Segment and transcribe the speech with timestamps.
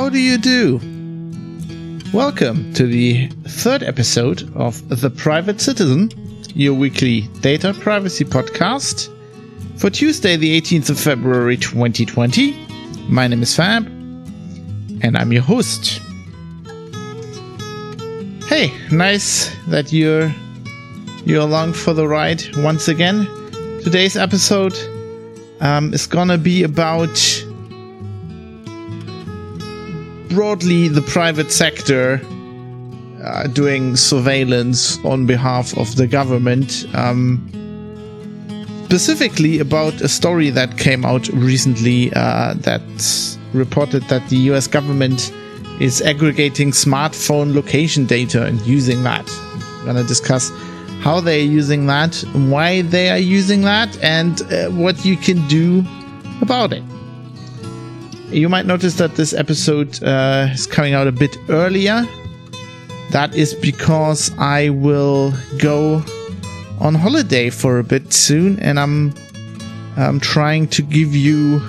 [0.00, 0.80] how do you do?
[2.10, 6.10] Welcome to the third episode of The Private Citizen,
[6.54, 9.10] your weekly data privacy podcast
[9.78, 12.52] for Tuesday, the 18th of February 2020.
[13.10, 13.84] My name is Fab,
[15.02, 16.00] and I'm your host.
[18.48, 20.34] Hey, nice that you're
[21.26, 23.26] you're along for the ride once again.
[23.82, 24.74] Today's episode
[25.60, 27.44] um, is gonna be about
[30.30, 32.20] broadly the private sector
[33.22, 36.86] uh, doing surveillance on behalf of the government.
[36.94, 37.46] Um,
[38.84, 42.82] specifically about a story that came out recently uh, that
[43.52, 45.32] reported that the US government
[45.80, 49.28] is aggregating smartphone location data and using that.
[49.28, 50.50] I'm going to discuss
[51.00, 55.84] how they're using that, why they are using that, and uh, what you can do
[56.42, 56.82] about it.
[58.32, 62.06] You might notice that this episode uh, is coming out a bit earlier.
[63.10, 66.04] That is because I will go
[66.78, 69.12] on holiday for a bit soon, and I'm
[69.96, 71.60] I'm trying to give you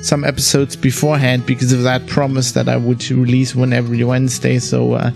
[0.00, 4.60] some episodes beforehand because of that promise that I would release one every Wednesday.
[4.60, 5.10] So uh,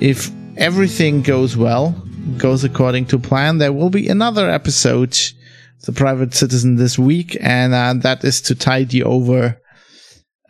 [0.00, 1.90] if everything goes well,
[2.38, 5.16] goes according to plan, there will be another episode,
[5.82, 9.60] The Private Citizen, this week, and uh, that is to tide you over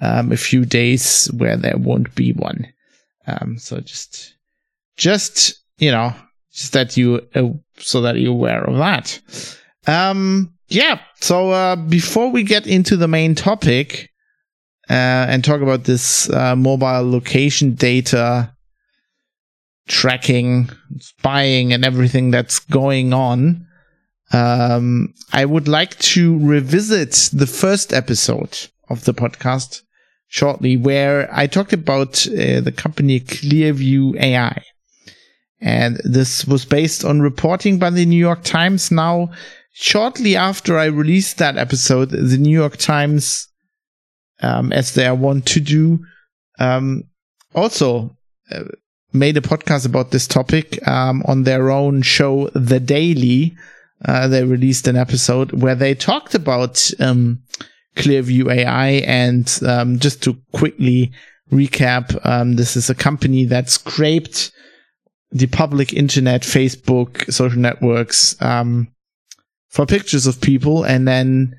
[0.00, 2.66] um, a few days where there won't be one.
[3.26, 4.34] Um, so just,
[4.96, 6.14] just you know,
[6.52, 9.20] just that you uh, so that you're aware of that.
[9.86, 11.00] Um, yeah.
[11.20, 14.10] So uh, before we get into the main topic
[14.90, 18.52] uh, and talk about this uh, mobile location data
[19.86, 20.68] tracking,
[20.98, 23.66] spying, and everything that's going on,
[24.32, 29.82] um, I would like to revisit the first episode of the podcast
[30.28, 34.62] shortly, where I talked about uh, the company Clearview AI.
[35.60, 38.92] And this was based on reporting by the New York Times.
[38.92, 39.32] Now,
[39.72, 43.48] shortly after I released that episode, the New York Times,
[44.40, 45.98] um, as they are wont to do,
[46.60, 47.04] um,
[47.54, 48.16] also
[48.52, 48.64] uh,
[49.12, 53.56] made a podcast about this topic um, on their own show, The Daily.
[54.04, 57.42] Uh, they released an episode where they talked about um,
[57.98, 58.88] Clearview AI.
[59.04, 61.12] And um, just to quickly
[61.50, 64.52] recap, um, this is a company that scraped
[65.30, 68.88] the public internet, Facebook, social networks, um,
[69.68, 71.54] for pictures of people and then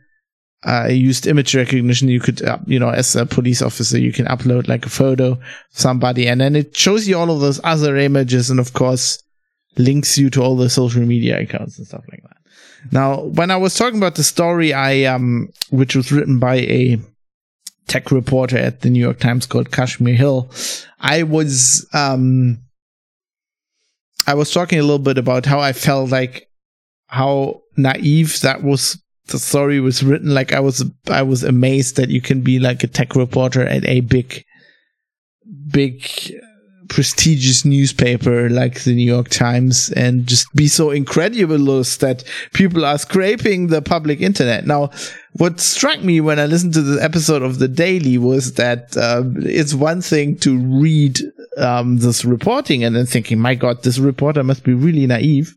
[0.68, 2.08] uh, used image recognition.
[2.08, 5.34] You could, uh, you know, as a police officer, you can upload like a photo
[5.34, 5.40] of
[5.70, 9.22] somebody and then it shows you all of those other images and of course
[9.78, 12.39] links you to all the social media accounts and stuff like that.
[12.92, 17.00] Now, when I was talking about the story, I, um, which was written by a
[17.88, 20.50] tech reporter at the New York Times called Kashmir Hill,
[21.00, 22.60] I was, um,
[24.28, 26.50] I was talking a little bit about how I felt like
[27.08, 30.34] how naive that was the story was written.
[30.34, 33.86] Like i was i was amazed that you can be like a tech reporter at
[33.86, 34.44] a big
[35.72, 36.08] big
[36.90, 42.24] prestigious newspaper like the new york times and just be so incredulous that
[42.54, 44.90] people are scraping the public internet now
[45.34, 49.24] what struck me when i listened to the episode of the daily was that uh,
[49.38, 51.20] it's one thing to read
[51.58, 55.56] um, this reporting and then thinking my god this reporter must be really naive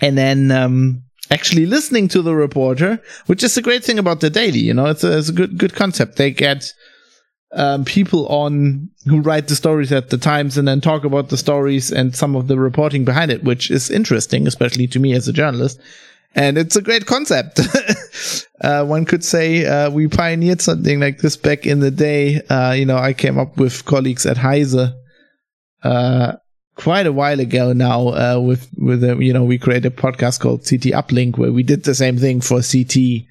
[0.00, 4.30] and then um, actually listening to the reporter, which is a great thing about the
[4.30, 4.58] daily.
[4.58, 6.16] You know, it's a, it's a good good concept.
[6.16, 6.72] They get
[7.52, 11.36] um, people on who write the stories at the Times and then talk about the
[11.36, 15.28] stories and some of the reporting behind it, which is interesting, especially to me as
[15.28, 15.80] a journalist.
[16.34, 17.60] And it's a great concept.
[18.62, 22.40] uh, one could say uh, we pioneered something like this back in the day.
[22.48, 24.94] Uh, you know, I came up with colleagues at Heise
[25.82, 26.36] uh,
[26.74, 30.40] quite a while ago now uh, with with a, you know we created a podcast
[30.40, 33.26] called c't uplink where we did the same thing for c't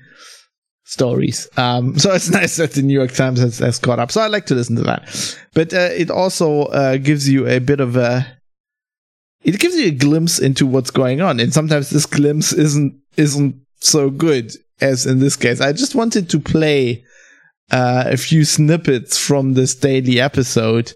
[0.91, 1.47] stories.
[1.57, 4.11] Um, so it's nice that the New York Times has, has caught up.
[4.11, 7.59] So I like to listen to that, but uh, it also uh, gives you a
[7.59, 8.25] bit of a
[9.43, 13.55] it gives you a glimpse into what's going on, and sometimes this glimpse isn't isn't
[13.79, 14.51] so good
[14.81, 15.61] as in this case.
[15.61, 17.03] I just wanted to play
[17.71, 20.91] uh, a few snippets from this daily episode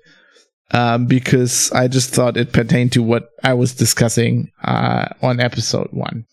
[0.72, 5.90] um, because I just thought it pertained to what I was discussing uh, on episode
[5.92, 6.26] one.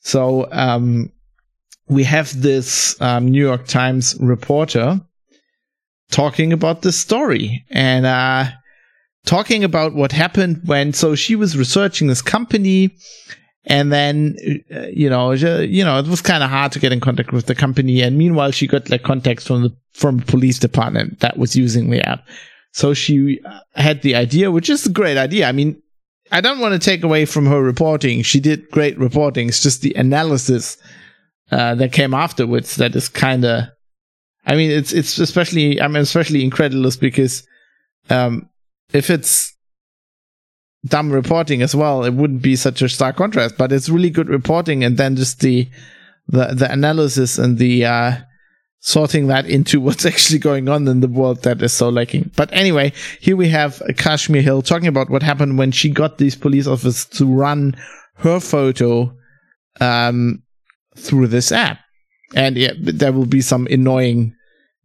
[0.00, 1.10] So um,
[1.88, 5.00] we have this um, New York Times reporter
[6.10, 8.46] talking about this story and uh,
[9.24, 10.92] talking about what happened when.
[10.92, 12.90] So she was researching this company.
[13.70, 14.36] And then,
[14.74, 17.46] uh, you know, you know, it was kind of hard to get in contact with
[17.46, 18.00] the company.
[18.00, 21.90] And meanwhile, she got like contacts from the from a police department that was using
[21.90, 22.26] the app.
[22.72, 25.48] So she uh, had the idea, which is a great idea.
[25.48, 25.82] I mean,
[26.30, 28.22] I don't want to take away from her reporting.
[28.22, 29.48] She did great reporting.
[29.48, 30.78] It's just the analysis
[31.50, 33.64] uh, that came afterwards that is kind of.
[34.46, 37.46] I mean, it's it's especially I'm especially incredulous because
[38.10, 38.48] um,
[38.92, 39.54] if it's
[40.86, 43.56] dumb reporting as well, it wouldn't be such a stark contrast.
[43.58, 45.68] But it's really good reporting, and then just the
[46.28, 48.16] the the analysis and the uh,
[48.80, 52.30] sorting that into what's actually going on in the world that is so lacking.
[52.36, 56.36] But anyway, here we have Kashmir Hill talking about what happened when she got these
[56.36, 57.76] police officers to run
[58.16, 59.14] her photo
[59.80, 60.42] um,
[60.98, 61.78] through this app.
[62.34, 64.34] And yeah, there will be some annoying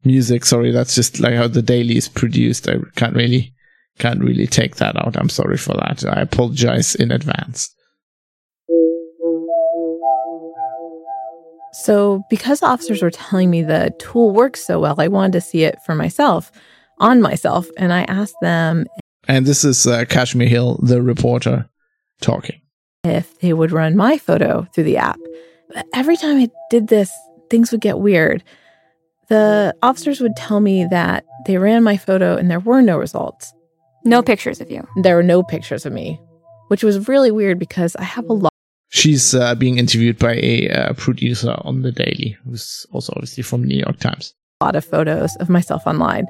[0.06, 0.46] music.
[0.46, 2.70] Sorry, that's just like how the daily is produced.
[2.70, 3.54] I can't really
[4.00, 5.16] can't really take that out.
[5.18, 6.04] I'm sorry for that.
[6.06, 7.74] I apologize in advance.
[11.74, 15.64] So, because officers were telling me the tool works so well, I wanted to see
[15.64, 16.52] it for myself,
[17.00, 18.86] on myself, and I asked them.
[19.28, 21.68] And this is uh, Kashmir Hill, the reporter,
[22.22, 22.62] talking.
[23.04, 25.20] If they would run my photo through the app.
[25.74, 27.12] But every time I did this,
[27.50, 28.44] things would get weird.
[29.30, 33.54] The officers would tell me that they ran my photo and there were no results.
[34.04, 34.88] No pictures of you.
[35.02, 36.20] There were no pictures of me,
[36.68, 38.54] which was really weird because I have a lot
[38.90, 43.64] She's uh, being interviewed by a uh, producer on the Daily, who's also obviously from
[43.64, 44.36] New York Times.
[44.62, 46.28] A lot of photos of myself online.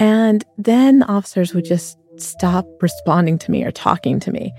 [0.00, 4.52] And then officers would just stop responding to me or talking to me.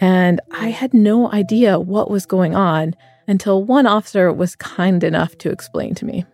[0.00, 2.94] And I had no idea what was going on
[3.28, 6.24] until one officer was kind enough to explain to me.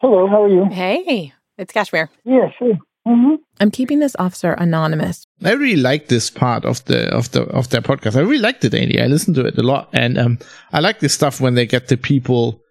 [0.00, 0.66] Hello, how are you?
[0.66, 2.10] Hey, it's Kashmir.
[2.24, 2.74] Yes, yeah,
[3.06, 3.34] Mm-hmm.
[3.58, 5.26] I'm keeping this officer anonymous.
[5.42, 8.14] I really like this part of the of the of their podcast.
[8.14, 9.00] I really liked it, Daily.
[9.00, 10.38] I listened to it a lot, and um,
[10.72, 12.62] I like this stuff when they get the people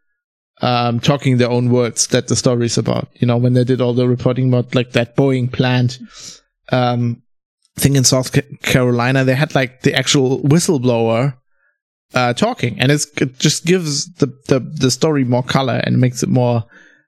[0.62, 3.10] um, talking their own words that the story is about.
[3.16, 6.00] You know, when they did all the reporting about like that Boeing plant.
[6.72, 7.22] Um,
[7.78, 8.32] I think in South
[8.62, 11.36] Carolina they had like the actual whistleblower
[12.14, 13.06] uh, talking, and it
[13.40, 16.66] just gives the, the the story more color and makes it more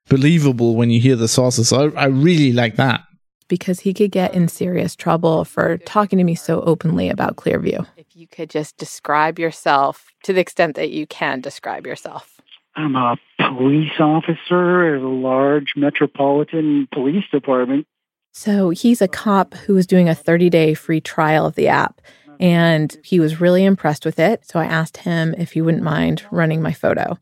[0.09, 1.69] believable when you hear the sources.
[1.69, 3.03] So I, I really like that
[3.47, 7.85] because he could get in serious trouble for talking to me so openly about Clearview.
[7.97, 12.41] If you could just describe yourself to the extent that you can describe yourself.
[12.75, 17.85] I'm a police officer at a large metropolitan police department.
[18.33, 22.01] So he's a cop who was doing a 30 day free trial of the app,
[22.39, 24.45] and he was really impressed with it.
[24.45, 27.17] So I asked him if he wouldn't mind running my photo.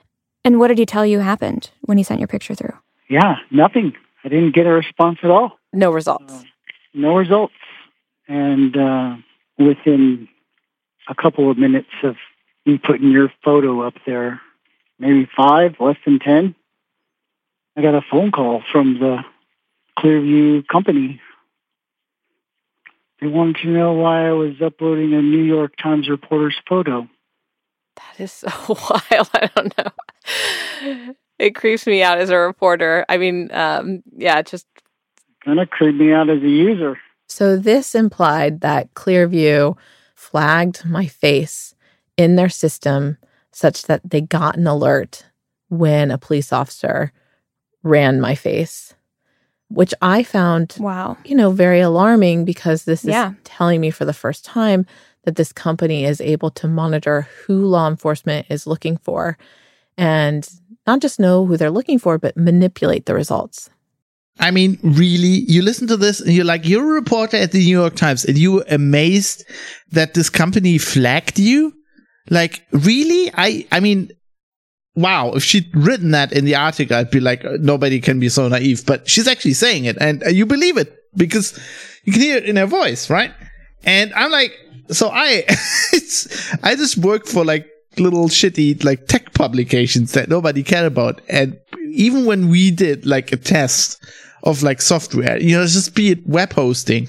[0.45, 2.73] And what did he tell you happened when he sent your picture through?
[3.09, 3.93] Yeah, nothing.
[4.23, 5.59] I didn't get a response at all.
[5.73, 6.33] No results.
[6.33, 6.43] Uh,
[6.93, 7.53] no results.
[8.27, 9.17] And uh,
[9.59, 10.29] within
[11.09, 12.15] a couple of minutes of
[12.65, 14.41] me putting your photo up there,
[14.97, 16.55] maybe five, less than 10,
[17.75, 19.23] I got a phone call from the
[19.99, 21.21] Clearview company.
[23.19, 27.07] They wanted to know why I was uploading a New York Times reporter's photo.
[27.95, 29.29] That is so wild.
[29.33, 33.03] I don't know it creeps me out as a reporter.
[33.09, 34.67] I mean, um, yeah, just
[35.43, 36.99] kind of creeped me out as a user.
[37.27, 39.75] So this implied that Clearview
[40.13, 41.73] flagged my face
[42.15, 43.17] in their system
[43.51, 45.25] such that they got an alert
[45.69, 47.11] when a police officer
[47.81, 48.93] ran my face,
[49.73, 53.31] which I found, wow, you know, very alarming because this yeah.
[53.31, 54.85] is telling me for the first time
[55.23, 59.37] that this company is able to monitor who law enforcement is looking for
[59.97, 60.49] and
[60.87, 63.69] not just know who they're looking for, but manipulate the results.
[64.39, 67.59] I mean, really, you listen to this and you're like, you're a reporter at the
[67.59, 69.45] New York Times and you were amazed
[69.91, 71.73] that this company flagged you?
[72.29, 73.31] Like, really?
[73.35, 74.11] I, I mean,
[74.95, 78.29] wow, if she'd written that in the article, I'd be like, uh, nobody can be
[78.29, 81.57] so naive, but she's actually saying it and uh, you believe it because
[82.03, 83.31] you can hear it in her voice, right?
[83.83, 84.53] And I'm like,
[84.89, 85.43] so I,
[85.93, 87.67] it's, I just work for like
[87.97, 91.21] little shitty like tech publications that nobody cared about.
[91.29, 91.57] And
[91.93, 94.03] even when we did like a test
[94.43, 97.07] of like software, you know, just be it web hosting,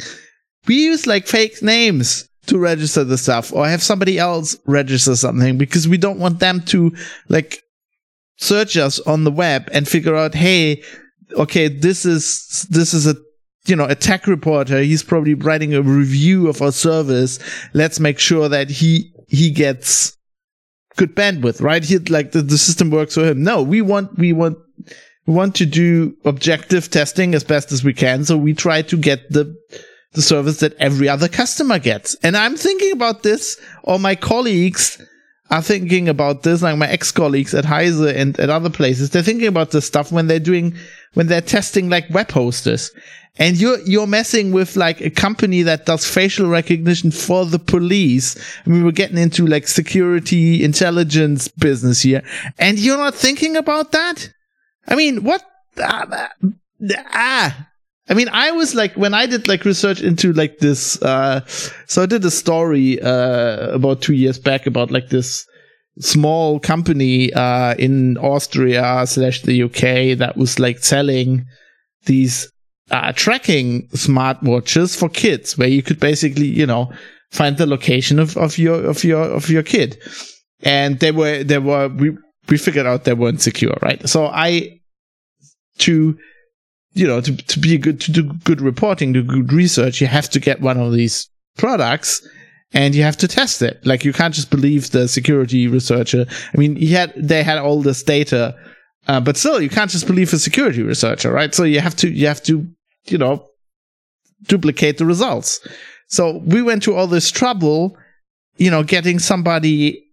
[0.67, 5.59] we use like fake names to register the stuff or have somebody else register something
[5.59, 6.93] because we don't want them to
[7.29, 7.63] like
[8.37, 10.83] search us on the web and figure out, hey,
[11.33, 13.17] okay, this is this is a
[13.67, 14.81] you know a tech reporter.
[14.81, 17.39] He's probably writing a review of our service.
[17.73, 20.17] Let's make sure that he he gets
[20.97, 21.85] good bandwidth, right?
[21.85, 23.43] He like the, the system works for him.
[23.43, 24.59] No, we want we want
[25.27, 28.25] we want to do objective testing as best as we can.
[28.25, 29.57] So we try to get the
[30.13, 32.15] the service that every other customer gets.
[32.23, 35.03] And I'm thinking about this, or my colleagues
[35.51, 39.11] are thinking about this, like my ex-colleagues at Heise and at other places.
[39.11, 40.75] They're thinking about this stuff when they're doing,
[41.15, 42.91] when they're testing like web hosters.
[43.39, 48.37] And you're, you're messing with like a company that does facial recognition for the police.
[48.65, 52.23] And we were getting into like security intelligence business here.
[52.59, 54.31] And you're not thinking about that?
[54.87, 55.43] I mean, what?
[55.79, 56.31] Ah,
[57.13, 57.69] ah.
[58.09, 61.45] I mean, I was like, when I did like research into like this, uh,
[61.87, 65.47] so I did a story, uh, about two years back about like this
[66.01, 71.47] small company, uh, in Austria slash the UK that was like selling
[72.07, 72.51] these
[72.91, 76.93] uh, tracking smartwatches for kids where you could basically, you know,
[77.31, 79.97] find the location of, of your, of your, of your kid.
[80.65, 82.17] And they were, they were, we,
[82.49, 84.07] we figured out they weren't secure, right?
[84.09, 84.81] So I,
[85.79, 86.19] to,
[86.95, 90.29] you know, to, to be good, to do good reporting, do good research, you have
[90.31, 92.27] to get one of these products
[92.75, 93.85] and you have to test it.
[93.85, 96.27] Like you can't just believe the security researcher.
[96.29, 98.55] I mean, he had, they had all this data,
[99.09, 101.55] uh, but still you can't just believe a security researcher, right?
[101.55, 102.67] So you have to, you have to
[103.07, 103.47] you know,
[104.45, 105.67] duplicate the results.
[106.09, 107.97] So we went to all this trouble,
[108.57, 110.05] you know, getting somebody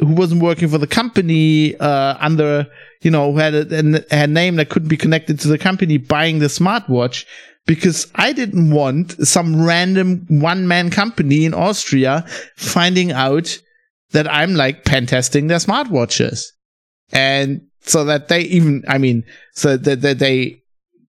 [0.00, 2.66] who wasn't working for the company uh, under,
[3.02, 6.38] you know, who had a, a, name that couldn't be connected to the company buying
[6.38, 7.26] the smartwatch
[7.66, 12.24] because I didn't want some random one man company in Austria
[12.56, 13.58] finding out
[14.12, 16.46] that I'm like pen testing their smartwatches.
[17.12, 20.62] And so that they even, I mean, so that, that they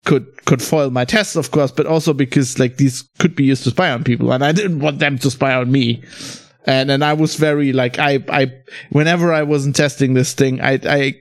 [0.06, 3.64] could could foil my tests, of course, but also because like these could be used
[3.66, 6.04] to spy on people, and I didn't want them to spy on me.
[6.66, 8.52] And and I was very like I I
[8.90, 11.14] whenever I wasn't testing this thing, I I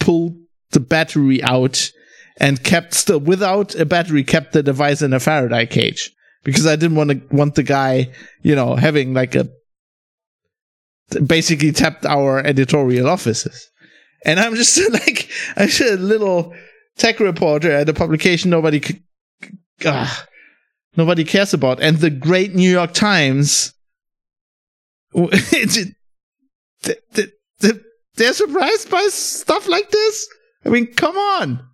[0.00, 0.36] pulled
[0.70, 1.90] the battery out
[2.38, 6.10] and kept still without a battery, kept the device in a Faraday cage
[6.44, 8.10] because I didn't want to want the guy,
[8.42, 9.48] you know, having like a
[11.26, 13.70] basically tapped our editorial offices.
[14.24, 16.54] And I'm just like, I should a little
[16.96, 19.02] tech reporter at a publication nobody
[19.84, 20.14] uh,
[20.96, 23.74] nobody cares about, and the great New York Times.
[28.14, 30.28] they're surprised by stuff like this.
[30.64, 31.64] I mean, come on.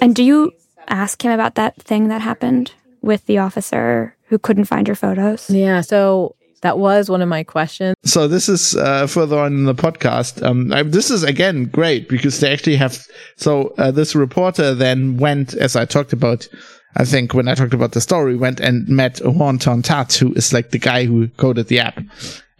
[0.00, 0.52] And do you
[0.88, 5.50] ask him about that thing that happened with the officer who couldn't find your photos?
[5.50, 5.80] Yeah.
[5.80, 7.94] So that was one of my questions.
[8.04, 10.42] So this is uh, further on in the podcast.
[10.42, 13.04] Um, I, this is again great because they actually have.
[13.36, 16.48] So uh, this reporter then went, as I talked about,
[16.96, 20.52] I think when I talked about the story, went and met Hoan Ton-That, who is
[20.52, 22.02] like the guy who coded the app.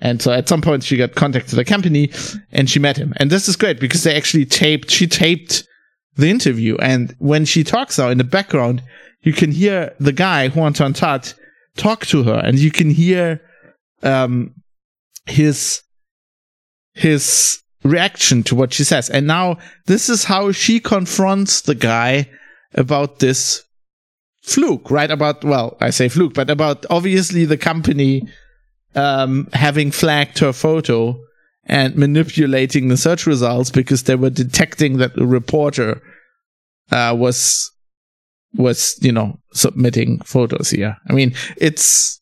[0.01, 2.11] And so at some point she got contact to the company
[2.53, 3.13] and she met him.
[3.17, 5.67] And this is great because they actually taped, she taped
[6.17, 6.77] the interview.
[6.77, 8.83] And when she talks now in the background,
[9.23, 11.35] you can hear the guy, Hoan Ton-That,
[11.77, 13.41] talk to her and you can hear
[14.03, 14.55] um,
[15.27, 15.83] his
[16.95, 19.09] his reaction to what she says.
[19.09, 22.29] And now this is how she confronts the guy
[22.75, 23.65] about this
[24.43, 25.11] fluke, right?
[25.11, 28.29] About well, I say fluke, but about obviously the company
[28.95, 31.19] um, having flagged her photo
[31.65, 36.03] and manipulating the search results because they were detecting that the reporter
[36.91, 37.71] uh, was
[38.55, 40.97] was you know submitting photos here.
[41.09, 42.21] I mean, it's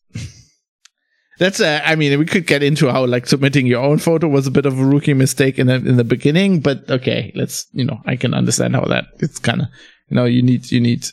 [1.39, 4.45] that's uh, I mean we could get into how like submitting your own photo was
[4.45, 7.85] a bit of a rookie mistake in the in the beginning, but okay, let's you
[7.85, 9.67] know I can understand how that it's kind of
[10.09, 11.07] you know you need you need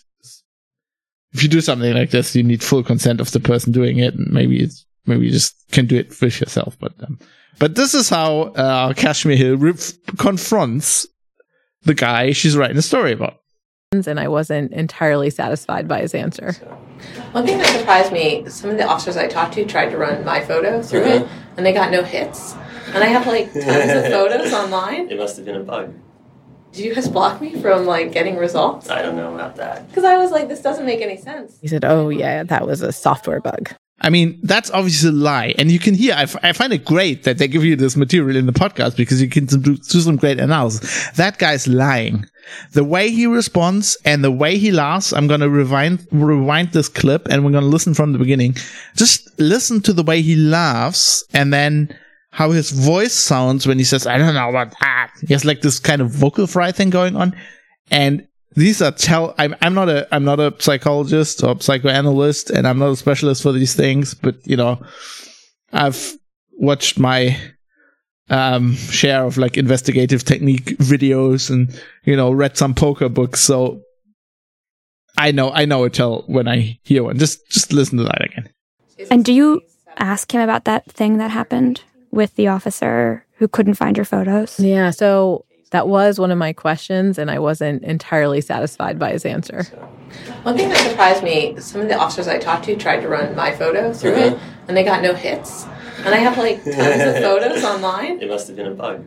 [1.37, 4.15] if you do something like this you need full consent of the person doing it,
[4.15, 7.19] and maybe it's maybe you just can do it with yourself, but um,
[7.59, 9.75] but this is how uh, Kashmir Hill re-
[10.19, 11.07] confronts
[11.83, 13.41] the guy she's writing a story about
[13.93, 16.53] and I wasn't entirely satisfied by his answer.
[17.33, 20.25] One thing that surprised me, some of the officers I talked to tried to run
[20.25, 21.35] my photo through it, uh-huh.
[21.57, 22.55] and they got no hits.
[22.89, 25.11] And I have like tons of photos online.
[25.11, 25.95] It must have been a bug.
[26.73, 28.91] Did you guys block me from like getting results?
[28.91, 29.89] I don't know about that.
[29.89, 31.59] Because I was like, this doesn't make any sense.
[31.61, 33.71] He said, "Oh yeah, that was a software bug."
[34.03, 35.55] I mean, that's obviously a lie.
[35.59, 37.97] And you can hear, I, f- I find it great that they give you this
[37.97, 41.09] material in the podcast because you can do, do some great analysis.
[41.13, 42.27] That guy's lying.
[42.73, 46.91] The way he responds and the way he laughs, I'm going to rewind, rewind this
[46.91, 48.57] clip and we're going to listen from the beginning.
[48.97, 51.97] Just listen to the way he laughs and then
[52.37, 55.11] how his voice sounds when he says, I don't know about that.
[55.27, 57.35] He has like this kind of vocal fry thing going on.
[57.91, 62.69] And these are tell I'm I'm not a I'm not a psychologist or psychoanalyst and
[62.69, 64.79] I'm not a specialist for these things, but you know,
[65.73, 66.15] I've
[66.53, 67.39] watched my
[68.29, 73.81] um share of like investigative technique videos and you know read some poker books so
[75.17, 77.19] I know, I know it tell when I hear one.
[77.19, 78.51] Just, just listen to that again.
[79.11, 79.63] And do you
[79.97, 81.81] ask him about that thing that happened
[82.17, 84.59] with the officer who couldn't find your photos?
[84.59, 89.25] Yeah, so that was one of my questions, and I wasn't entirely satisfied by his
[89.25, 89.65] answer.
[90.43, 93.35] One thing that surprised me, some of the officers I talked to tried to run
[93.37, 94.69] my photo through it, mm-hmm.
[94.69, 95.67] and they got no hits.
[95.99, 98.23] And I have like tons of photos online.
[98.23, 99.05] It must have been a bug.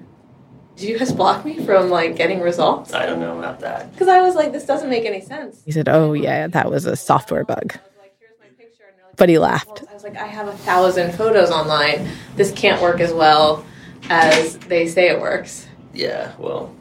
[0.75, 2.94] Did you guys block me from like getting results?
[2.94, 3.92] I don't know about that.
[3.92, 5.62] Because I was like, this doesn't make any sense.
[5.66, 8.84] He said, "Oh yeah, that was a software bug," I was like, here's my picture.
[8.88, 9.84] And they're like, but he laughed.
[9.90, 12.08] I was like, I have a thousand photos online.
[12.36, 13.66] This can't work as well
[14.10, 15.68] as they say it works.
[15.94, 16.74] Yeah, well,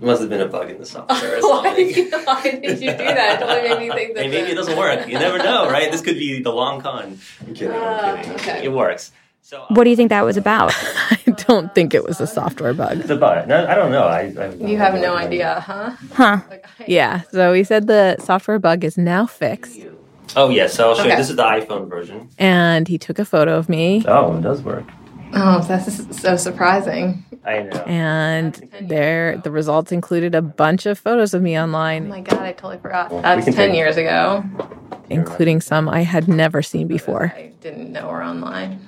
[0.00, 1.38] it must have been a bug in the software.
[1.40, 3.40] why, did you, why did you do that?
[3.40, 4.20] It totally made me think that.
[4.30, 5.08] Maybe it doesn't work.
[5.08, 5.90] You never know, right?
[5.90, 7.18] This could be the long con.
[7.46, 7.74] I'm kidding.
[7.74, 8.32] I'm oh, kidding.
[8.32, 8.64] okay.
[8.64, 9.12] It works.
[9.42, 10.72] So What do you um, think that was about?
[10.74, 12.98] I don't think it was a software bug.
[12.98, 13.46] It's the bug?
[13.46, 14.04] No, I don't know.
[14.04, 15.90] I, I You have no idea, huh?
[16.14, 16.40] Huh.
[16.48, 19.78] Like, Yeah, so he said the software bug is now fixed,
[20.36, 21.08] Oh yes, so I'll show you.
[21.10, 21.16] Okay.
[21.16, 22.28] This is the iPhone version.
[22.38, 24.84] and he took a photo of me, Oh, it does work.
[25.36, 27.24] Oh, that's so surprising.
[27.44, 27.80] I know.
[27.86, 32.06] and there the results included a bunch of photos of me online.
[32.06, 33.10] Oh my god, I totally forgot.
[33.10, 34.44] Well, That's 10 take- years ago.
[35.10, 37.32] including some I had never seen before.
[37.36, 38.80] I didn't know were online.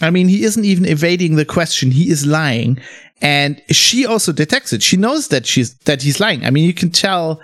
[0.00, 1.90] I mean, he isn't even evading the question.
[1.92, 2.80] He is lying.
[3.20, 4.82] And she also detects it.
[4.82, 6.44] She knows that she's, that he's lying.
[6.44, 7.40] I mean, you can tell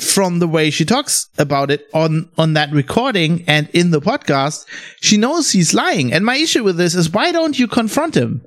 [0.00, 4.66] from the way she talks about it on, on that recording and in the podcast.
[5.00, 6.12] She knows he's lying.
[6.12, 8.44] And my issue with this is why don't you confront him?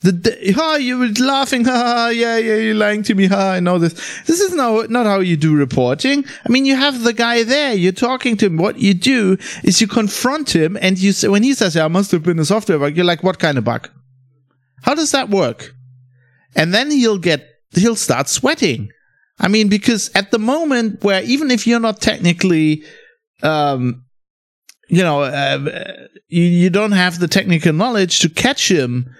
[0.00, 3.52] The, the oh, you were laughing, ha, ha, yeah, yeah, you're lying to me, ha,
[3.52, 3.94] I know this.
[4.26, 6.24] This is no, not how you do reporting.
[6.44, 8.56] I mean, you have the guy there, you're talking to him.
[8.58, 11.88] What you do is you confront him, and you say, when he says, yeah, I
[11.88, 13.88] must have been a software bug, you're like, what kind of bug?
[14.82, 15.74] How does that work?
[16.54, 18.90] And then he'll get, he'll start sweating.
[19.38, 22.82] I mean, because at the moment where even if you're not technically,
[23.42, 24.04] um,
[24.88, 29.10] you know, uh, you, you don't have the technical knowledge to catch him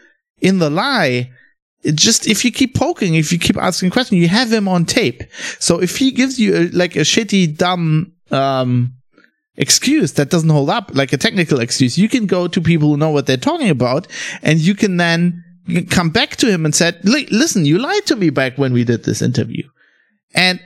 [0.40, 1.31] in the lie.
[1.83, 4.87] It just if you keep poking, if you keep asking questions, you have him on
[4.87, 5.22] tape.
[5.59, 8.94] So if he gives you a, like a shitty, dumb um,
[9.57, 12.96] excuse that doesn't hold up, like a technical excuse, you can go to people who
[12.96, 14.09] know what they're talking about,
[14.42, 15.44] and you can then
[15.90, 19.05] come back to him and said, "Listen, you lied to me back when we did
[19.05, 19.62] this interview,"
[20.37, 20.61] and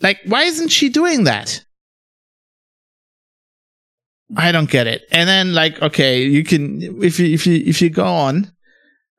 [0.00, 1.64] like, why isn't she doing that?
[4.36, 5.02] I don't get it.
[5.10, 8.52] And then like, okay, you can if you if you if you go on,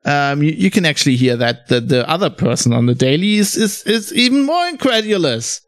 [0.04, 3.56] um, you, you can actually hear that the the other person on the daily is
[3.56, 5.60] is, is even more incredulous.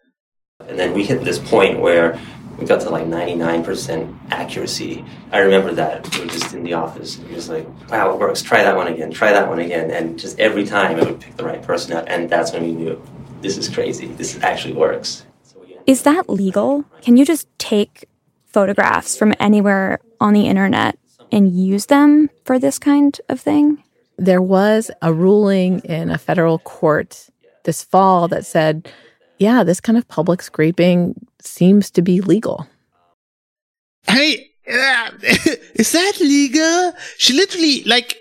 [0.61, 2.21] And then we hit this point where
[2.57, 5.05] we got to like 99% accuracy.
[5.33, 6.15] I remember that.
[6.15, 7.19] We were just in the office.
[7.19, 8.43] And he was like, wow, it works.
[8.43, 9.11] Try that one again.
[9.11, 9.91] Try that one again.
[9.91, 12.09] And just every time it would pick the right person out.
[12.09, 13.03] And that's when we knew
[13.43, 14.07] this is crazy.
[14.07, 15.27] This actually works.
[15.87, 16.85] Is that legal?
[17.03, 18.09] Can you just take
[18.47, 20.99] photographs from anywhere on the internet
[21.31, 23.83] and use them for this kind of thing?
[24.17, 27.29] There was a ruling in a federal court
[27.65, 28.89] this fall that said,
[29.39, 32.69] yeah, this kind of public scraping seems to be legal.
[34.07, 35.11] Hey, uh,
[35.75, 36.93] is that legal?
[37.19, 38.19] She literally like.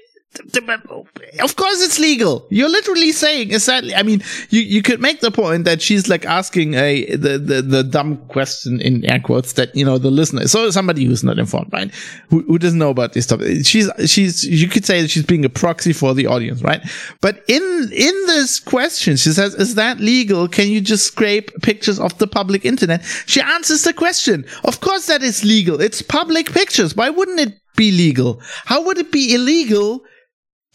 [1.42, 2.48] Of course it's legal.
[2.50, 6.26] You're literally saying that I mean you, you could make the point that she's like
[6.26, 10.48] asking a the, the, the dumb question in air quotes that you know the listener
[10.48, 11.94] so somebody who's not informed right?
[12.30, 15.44] Who, who doesn't know about this stuff she's she's you could say that she's being
[15.44, 16.82] a proxy for the audience right?
[17.20, 20.48] But in in this question she says is that legal?
[20.48, 23.04] Can you just scrape pictures of the public internet?
[23.26, 24.46] She answers the question.
[24.64, 25.82] Of course that is legal.
[25.82, 26.96] It's public pictures.
[26.96, 28.42] Why wouldn't it be legal?
[28.66, 30.04] How would it be illegal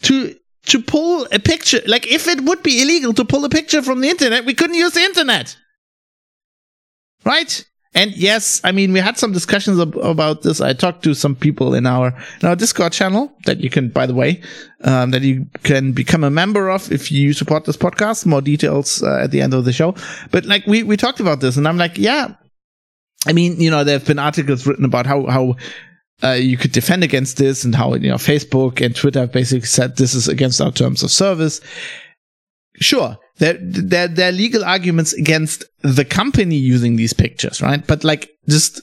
[0.03, 3.81] to to pull a picture like if it would be illegal to pull a picture
[3.81, 5.55] from the internet we couldn't use the internet.
[7.25, 7.65] Right?
[7.93, 10.61] And yes i mean we had some discussions ab- about this.
[10.61, 14.05] I talked to some people in our in our discord channel that you can by
[14.05, 14.41] the way
[14.83, 18.25] um, that you can become a member of if you support this podcast.
[18.25, 19.95] More details uh, at the end of the show.
[20.31, 22.35] But like we we talked about this and i'm like yeah.
[23.25, 25.55] I mean you know there have been articles written about how how
[26.23, 29.67] uh, you could defend against this and how you know Facebook and Twitter have basically
[29.67, 31.61] said this is against our terms of service.
[32.75, 37.85] Sure, there there there are legal arguments against the company using these pictures, right?
[37.85, 38.81] But like just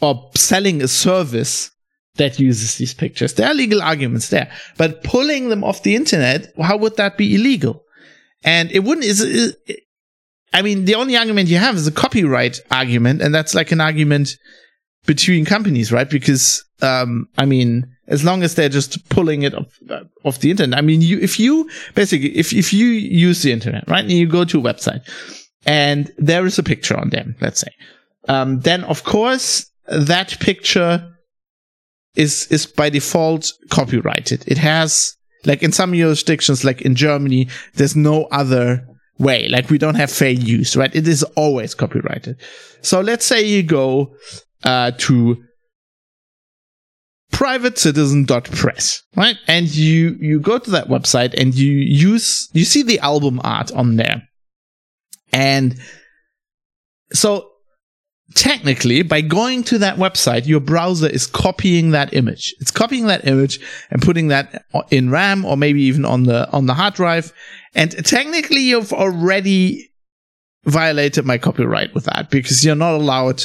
[0.00, 1.70] or selling a service
[2.16, 4.50] that uses these pictures, there are legal arguments there.
[4.78, 7.82] But pulling them off the internet, how would that be illegal?
[8.44, 9.06] And it wouldn't.
[9.06, 9.56] Is, is
[10.54, 13.80] I mean, the only argument you have is a copyright argument, and that's like an
[13.80, 14.36] argument
[15.06, 16.08] between companies, right?
[16.08, 20.50] Because um, I mean, as long as they're just pulling it off, uh, off the
[20.50, 24.12] internet, I mean, you if you basically if if you use the internet, right, and
[24.12, 25.02] you go to a website
[25.66, 27.70] and there is a picture on them, let's say.
[28.28, 31.08] Um, then of course that picture
[32.14, 34.44] is is by default copyrighted.
[34.46, 38.86] It has like in some jurisdictions, like in Germany, there's no other
[39.18, 39.48] way.
[39.48, 40.94] Like we don't have fair use, right?
[40.94, 42.36] It is always copyrighted.
[42.80, 44.14] So let's say you go
[44.64, 45.42] uh, to
[47.32, 49.36] privatecitizen.press, right?
[49.48, 53.72] And you you go to that website and you use you see the album art
[53.72, 54.28] on there.
[55.32, 55.78] And
[57.12, 57.48] so
[58.34, 63.26] technically by going to that website your browser is copying that image it's copying that
[63.26, 67.32] image and putting that in ram or maybe even on the on the hard drive
[67.74, 69.90] and technically you've already
[70.64, 73.44] violated my copyright with that because you're not allowed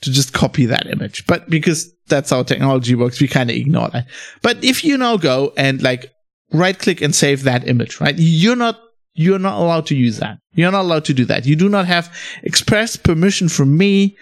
[0.00, 3.88] to just copy that image but because that's how technology works we kind of ignore
[3.88, 4.06] that
[4.42, 6.10] but if you now go and like
[6.52, 8.78] right click and save that image right you're not
[9.14, 10.38] you're not allowed to use that.
[10.54, 11.46] You're not allowed to do that.
[11.46, 14.16] You do not have express permission from me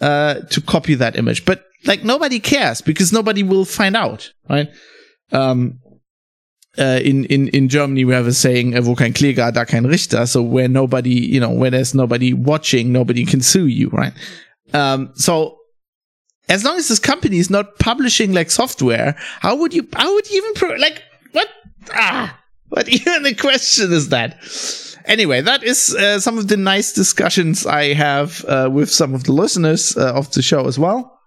[0.00, 1.44] uh, to copy that image.
[1.44, 4.68] But like nobody cares because nobody will find out, right?
[5.32, 5.78] Um,
[6.78, 10.24] uh, in in in Germany we have a saying, "Wo kein Kläger, da kein Richter."
[10.26, 14.12] So where nobody, you know, where there's nobody watching, nobody can sue you, right?
[14.72, 15.58] Um, so
[16.48, 19.88] as long as this company is not publishing like software, how would you?
[19.94, 21.02] How would you even pro- like
[21.32, 21.48] what?
[21.92, 24.38] Ah what even the question is that?
[25.04, 29.24] Anyway, that is uh, some of the nice discussions I have uh, with some of
[29.24, 31.18] the listeners uh, of the show as well.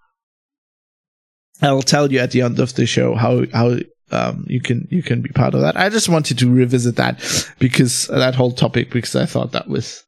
[1.62, 3.78] I'll tell you at the end of the show how how
[4.10, 5.76] um, you can you can be part of that.
[5.76, 7.20] I just wanted to revisit that
[7.58, 10.04] because that whole topic because I thought that was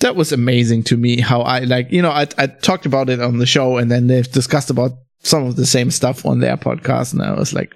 [0.00, 1.20] that was amazing to me.
[1.20, 4.06] How I like you know I I talked about it on the show and then
[4.06, 7.72] they've discussed about some of the same stuff on their podcast and I was like,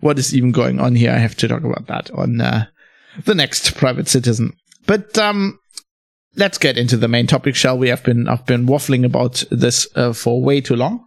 [0.00, 1.10] what is even going on here?
[1.10, 2.66] I have to talk about that on uh,
[3.24, 4.52] the next private citizen.
[4.86, 5.58] But um,
[6.36, 7.90] let's get into the main topic, shall we?
[7.90, 11.04] I've been I've been waffling about this uh, for way too long.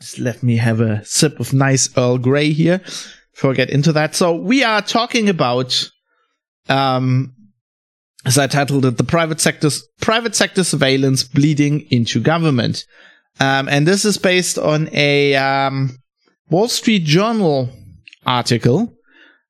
[0.00, 2.80] Just let me have a sip of nice Earl Grey here
[3.32, 4.14] before I get into that.
[4.14, 5.90] So we are talking about,
[6.68, 7.34] um,
[8.28, 9.70] as I titled it, the private sector
[10.02, 12.84] private sector surveillance bleeding into government,
[13.40, 15.98] um, and this is based on a um,
[16.50, 17.70] Wall Street Journal
[18.26, 18.92] article,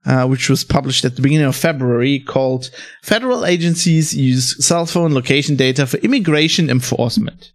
[0.06, 2.70] uh, which was published at the beginning of February, called
[3.02, 7.50] Federal Agencies Use Cell Phone Location Data for Immigration Enforcement.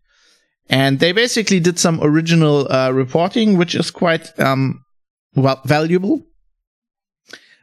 [0.70, 4.84] And they basically did some original uh, reporting, which is quite um,
[5.36, 6.26] well, valuable,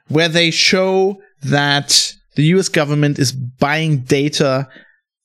[0.08, 4.66] where they show that the US government is buying data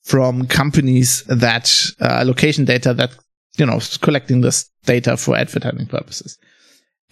[0.02, 3.10] from companies that, uh, location data that,
[3.56, 6.36] you know, collecting this data for advertising purposes.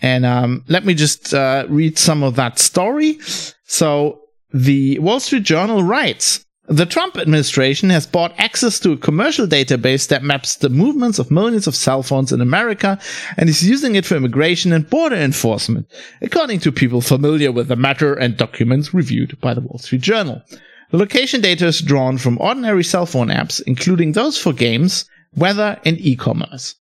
[0.02, 3.18] And um, let me just uh, read some of that story.
[3.64, 4.20] So
[4.52, 6.44] the Wall Street Journal writes.
[6.66, 11.30] The Trump administration has bought access to a commercial database that maps the movements of
[11.30, 12.98] millions of cell phones in America
[13.36, 15.86] and is using it for immigration and border enforcement,
[16.22, 20.42] according to people familiar with the matter and documents reviewed by the Wall Street Journal.
[20.90, 25.78] The location data is drawn from ordinary cell phone apps, including those for games, weather,
[25.84, 26.76] and e-commerce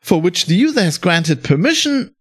[0.00, 2.14] for which the user has granted permission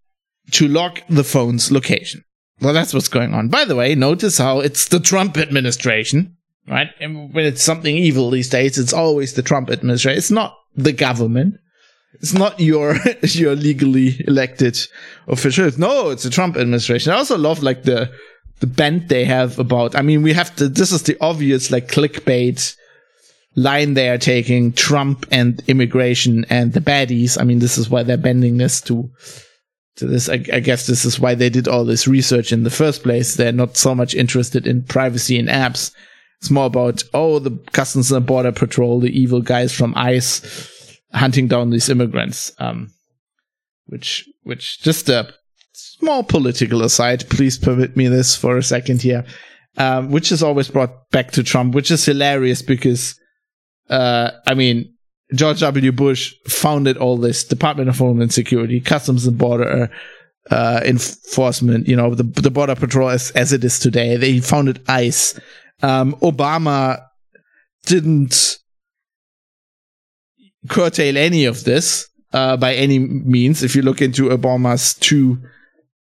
[0.52, 2.24] to log the phone's location.
[2.62, 3.50] Well, that's what's going on.
[3.50, 6.90] By the way, notice how it's the Trump administration, right?
[7.00, 10.18] And when it's something evil these days, it's always the Trump administration.
[10.18, 11.56] It's not the government.
[12.14, 14.80] It's not your your legally elected
[15.28, 15.78] officials.
[15.78, 17.12] No, it's the Trump administration.
[17.12, 18.12] I also love like the
[18.60, 19.96] the bent they have about.
[19.96, 20.68] I mean, we have to.
[20.68, 22.76] This is the obvious like clickbait
[23.56, 27.40] line they are taking Trump and immigration and the baddies.
[27.40, 29.47] I mean, this is why they're bending this to to
[30.06, 30.30] this.
[30.30, 33.36] I, I, guess this is why they did all this research in the first place.
[33.36, 35.92] They're not so much interested in privacy in apps.
[36.40, 41.48] It's more about oh, the Customs and Border Patrol, the evil guys from ICE, hunting
[41.48, 42.52] down these immigrants.
[42.60, 42.92] Um,
[43.88, 45.34] which which just a
[45.74, 47.28] small political aside.
[47.30, 49.26] Please permit me this for a second here.
[49.78, 53.20] Um, which is always brought back to Trump, which is hilarious because
[53.90, 54.94] uh, I mean,
[55.34, 55.92] George W.
[55.92, 59.90] Bush founded all this Department of Homeland Security, Customs and Border
[60.50, 64.16] uh, Enforcement, you know, the, the Border Patrol as, as it is today.
[64.16, 65.40] They founded ICE.
[65.84, 67.02] Um, Obama
[67.86, 68.58] didn't
[70.70, 73.64] curtail any of this uh, by any means.
[73.64, 75.40] If you look into Obama's two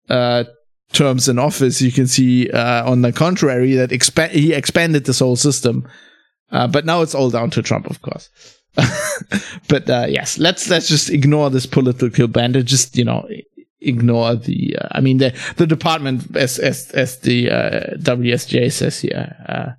[0.10, 0.44] uh,
[0.92, 5.20] terms in office, you can see, uh, on the contrary, that expa- he expanded this
[5.20, 5.88] whole system
[6.54, 8.30] uh, but now it's all down to Trump, of course.
[9.68, 12.66] but uh, yes, let's let's just ignore this political bandit.
[12.66, 13.28] Just you know,
[13.82, 14.76] ignore the.
[14.80, 19.72] Uh, I mean, the the department, as as as the uh, WSJ says here, uh,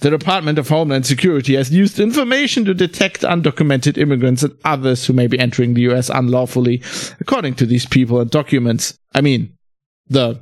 [0.00, 5.12] the Department of Homeland Security has used information to detect undocumented immigrants and others who
[5.12, 6.08] may be entering the U.S.
[6.08, 6.82] unlawfully,
[7.20, 8.98] according to these people and documents.
[9.14, 9.56] I mean,
[10.06, 10.40] the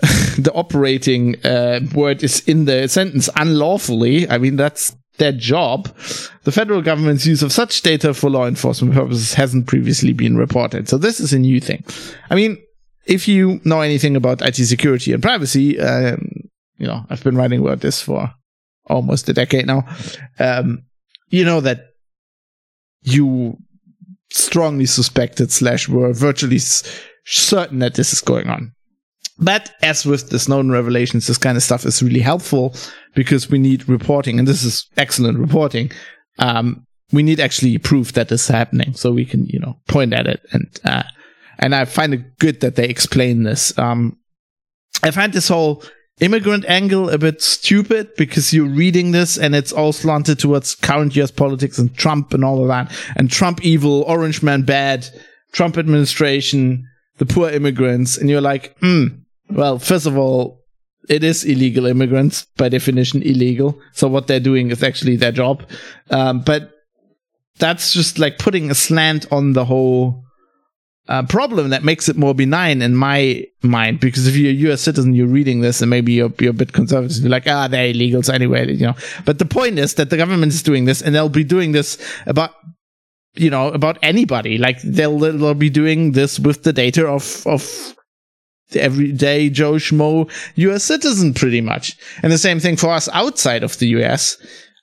[0.38, 4.28] the operating uh, word is in the sentence unlawfully.
[4.28, 5.94] I mean, that's their job.
[6.42, 10.88] The federal government's use of such data for law enforcement purposes hasn't previously been reported.
[10.88, 11.84] So this is a new thing.
[12.28, 12.58] I mean,
[13.06, 17.60] if you know anything about IT security and privacy, um, you know, I've been writing
[17.60, 18.32] about this for
[18.86, 19.86] almost a decade now.
[20.40, 20.84] Um,
[21.28, 21.92] you know that
[23.02, 23.56] you
[24.32, 26.58] strongly suspected slash were virtually
[27.24, 28.72] certain that this is going on.
[29.40, 32.74] But as with the Snowden revelations, this kind of stuff is really helpful
[33.14, 35.90] because we need reporting, and this is excellent reporting.
[36.38, 40.12] Um, we need actually proof that this is happening, so we can, you know, point
[40.12, 40.40] at it.
[40.52, 41.04] And uh,
[41.58, 43.76] and I find it good that they explain this.
[43.78, 44.18] Um,
[45.02, 45.82] I find this whole
[46.20, 51.16] immigrant angle a bit stupid because you're reading this and it's all slanted towards current
[51.16, 55.08] US politics and Trump and all of that, and Trump evil, Orange man bad,
[55.52, 56.86] Trump administration,
[57.18, 59.06] the poor immigrants, and you're like, hmm.
[59.50, 60.60] Well, first of all,
[61.08, 63.78] it is illegal immigrants by definition illegal.
[63.92, 65.68] So what they're doing is actually their job.
[66.10, 66.72] Um, but
[67.58, 70.24] that's just like putting a slant on the whole
[71.08, 73.98] uh, problem that makes it more benign in my mind.
[73.98, 76.72] Because if you're a US citizen, you're reading this and maybe you're, you're a bit
[76.72, 77.22] conservative.
[77.22, 78.94] You're like, ah, they're illegals anyway, you know.
[79.24, 81.98] But the point is that the government is doing this and they'll be doing this
[82.26, 82.52] about
[83.36, 87.94] you know about anybody like they'll they'll be doing this with the data of of
[88.70, 91.96] the everyday Joe Schmo US citizen, pretty much.
[92.22, 94.36] And the same thing for us outside of the US.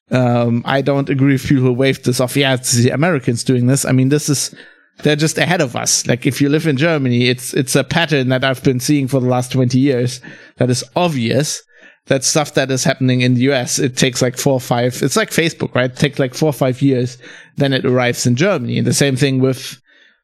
[0.09, 2.37] Um, I don't agree with people who waved this off.
[2.37, 3.85] Yeah, it's the Americans doing this.
[3.85, 4.55] I mean, this is,
[5.03, 6.07] they're just ahead of us.
[6.07, 9.19] Like if you live in Germany, it's, it's a pattern that I've been seeing for
[9.19, 10.21] the last 20 years
[10.57, 11.61] that is obvious.
[12.05, 15.17] That stuff that is happening in the US, it takes like four or five, it's
[15.17, 15.91] like Facebook, right?
[15.91, 17.17] It takes like four or five years,
[17.57, 18.77] then it arrives in Germany.
[18.77, 19.81] And the same thing with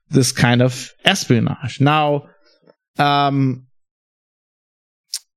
[0.10, 1.82] this kind of espionage.
[1.82, 2.30] Now,
[2.98, 3.66] um,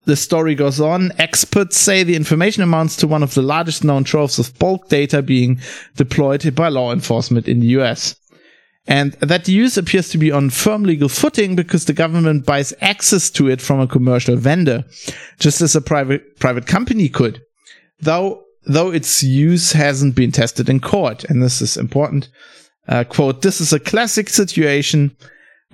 [0.05, 1.12] the story goes on.
[1.19, 5.21] Experts say the information amounts to one of the largest known troves of bulk data
[5.21, 5.61] being
[5.97, 8.16] deployed by law enforcement in the US.
[8.88, 13.31] And that use appears to be on firm legal footing because the government buys access
[13.31, 14.85] to it from a commercial vendor,
[15.40, 17.42] just as a private, private company could.
[17.99, 21.25] Though, though its use hasn't been tested in court.
[21.25, 22.29] And this is important.
[22.87, 25.16] Uh, quote, this is a classic situation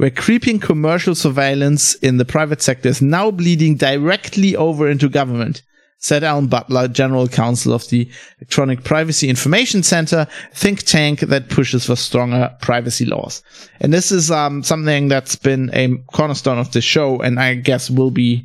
[0.02, 5.62] where creeping commercial surveillance in the private sector is now bleeding directly over into government,
[5.98, 8.10] said Alan Butler, general counsel of the
[8.40, 13.44] Electronic Privacy Information Center, think tank that pushes for stronger privacy laws.
[13.78, 17.88] And this is um, something that's been a cornerstone of the show, and I guess
[17.88, 18.44] will be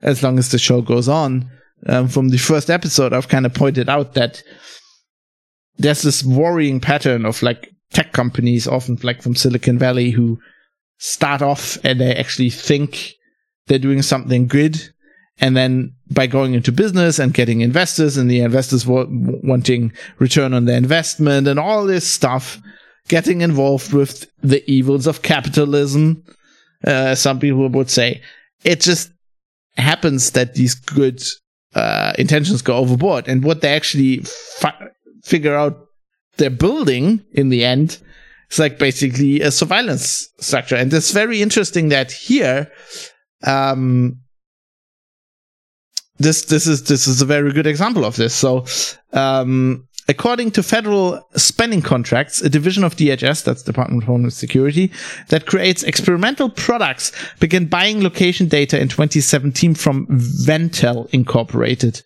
[0.00, 1.50] as long as the show goes on.
[1.86, 4.42] Um, from the first episode, I've kind of pointed out that
[5.76, 10.40] there's this worrying pattern of like tech companies, often like from Silicon Valley, who
[10.98, 13.12] start off and they actually think
[13.66, 14.80] they're doing something good.
[15.40, 20.54] And then by going into business and getting investors and the investors w- wanting return
[20.54, 22.60] on their investment and all this stuff,
[23.08, 26.22] getting involved with the evils of capitalism,
[26.86, 28.22] uh, some people would say,
[28.62, 29.10] it just
[29.76, 31.20] happens that these good
[31.74, 33.26] uh, intentions go overboard.
[33.26, 34.88] And what they actually fi-
[35.24, 35.88] figure out
[36.36, 37.98] they're building in the end
[38.54, 40.76] it's like basically a surveillance structure.
[40.76, 42.70] And it's very interesting that here,
[43.42, 44.20] um,
[46.18, 48.32] this, this is, this is a very good example of this.
[48.32, 48.64] So,
[49.12, 54.92] um, according to federal spending contracts, a division of DHS, that's Department of Homeland Security,
[55.30, 62.02] that creates experimental products began buying location data in 2017 from Venntel Incorporated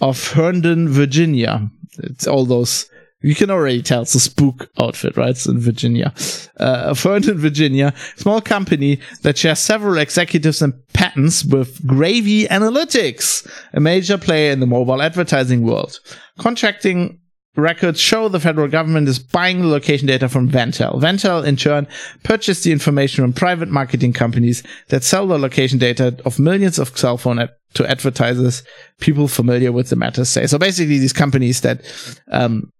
[0.00, 1.70] of Herndon, Virginia.
[1.98, 2.90] It's all those
[3.24, 5.30] you can already tell it's a spook outfit, right?
[5.30, 6.12] It's in Virginia.
[6.60, 12.44] Uh, a firm in Virginia, small company that shares several executives and patents with Gravy
[12.44, 16.00] Analytics, a major player in the mobile advertising world.
[16.38, 17.18] Contracting
[17.56, 21.00] records show the federal government is buying the location data from Venntel.
[21.00, 21.86] Venntel, in turn,
[22.24, 26.96] purchased the information from private marketing companies that sell the location data of millions of
[26.98, 28.62] cell phone ad- to advertisers,
[29.00, 30.46] people familiar with the matter say.
[30.46, 31.82] So basically, these companies that
[32.30, 32.70] um,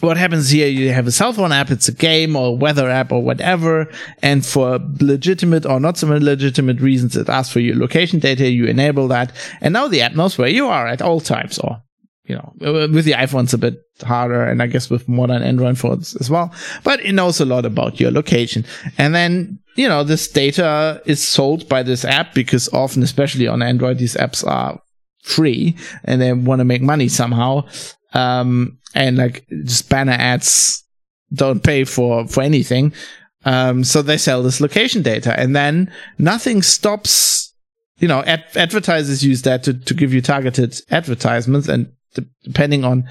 [0.00, 2.88] what happens here you have a cell phone app it's a game or a weather
[2.88, 3.90] app or whatever
[4.22, 8.66] and for legitimate or not so legitimate reasons it asks for your location data you
[8.66, 11.82] enable that and now the app knows where you are at all times or
[12.28, 16.14] you know, with the iPhones a bit harder, and I guess with modern Android phones
[16.16, 16.52] as well.
[16.84, 18.66] But it knows a lot about your location.
[18.98, 23.62] And then, you know, this data is sold by this app because often, especially on
[23.62, 24.78] Android, these apps are
[25.22, 27.66] free and they want to make money somehow.
[28.12, 30.84] Um, and like just banner ads
[31.32, 32.92] don't pay for, for anything.
[33.44, 37.54] Um, so they sell this location data and then nothing stops,
[37.98, 41.92] you know, ad- advertisers use that to, to give you targeted advertisements and
[42.42, 43.08] depending on,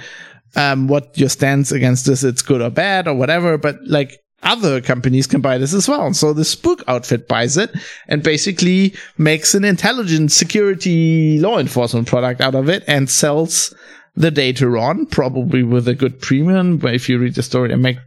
[0.55, 3.57] um, what your stance against this, it's good or bad or whatever.
[3.57, 6.13] But like other companies can buy this as well.
[6.13, 7.71] So the spook outfit buys it
[8.07, 13.73] and basically makes an intelligent security law enforcement product out of it and sells
[14.17, 16.77] the data on, probably with a good premium.
[16.77, 17.97] But if you read the story, and make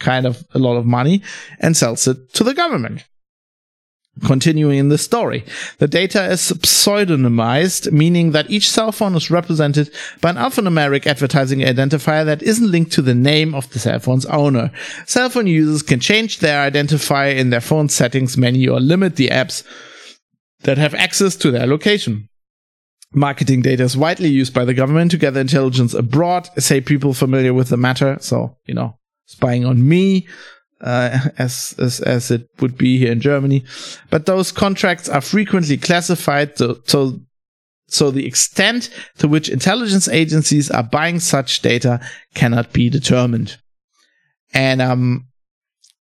[0.00, 1.22] kind of a lot of money
[1.60, 3.04] and sells it to the government.
[4.26, 5.44] Continuing in the story,
[5.78, 11.60] the data is pseudonymized, meaning that each cell phone is represented by an alphanumeric advertising
[11.60, 14.72] identifier that isn't linked to the name of the cell phone's owner.
[15.06, 19.28] Cell phone users can change their identifier in their phone settings menu or limit the
[19.28, 19.62] apps
[20.62, 22.28] that have access to their location.
[23.12, 27.52] Marketing data is widely used by the government to gather intelligence abroad, say people familiar
[27.52, 28.16] with the matter.
[28.20, 28.96] So, you know,
[29.26, 30.28] spying on me,
[30.80, 33.64] uh, as, as as it would be here in Germany.
[34.10, 37.20] But those contracts are frequently classified, so, so
[37.88, 42.00] so the extent to which intelligence agencies are buying such data
[42.34, 43.58] cannot be determined.
[44.54, 45.26] And um,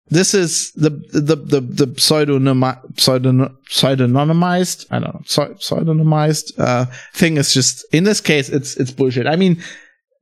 [0.09, 7.37] this is the the the, the pseudonymi- pseudony- pseudonymized I don't know pseudonymized uh, thing
[7.37, 9.27] is just in this case it's it's bullshit.
[9.27, 9.61] I mean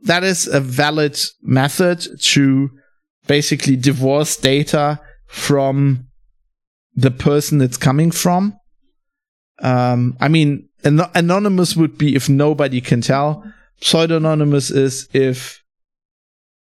[0.02, 2.70] that is a valid method to
[3.28, 6.08] basically divorce data from
[6.96, 8.58] the person it's coming from.
[9.60, 13.44] Um, I mean, an- anonymous would be if nobody can tell.
[13.82, 15.62] Pseudonymous is if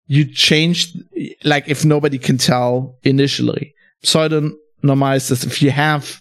[0.06, 0.96] you change,
[1.44, 3.74] like if nobody can tell initially.
[4.04, 6.20] Pseudonymized is if you have,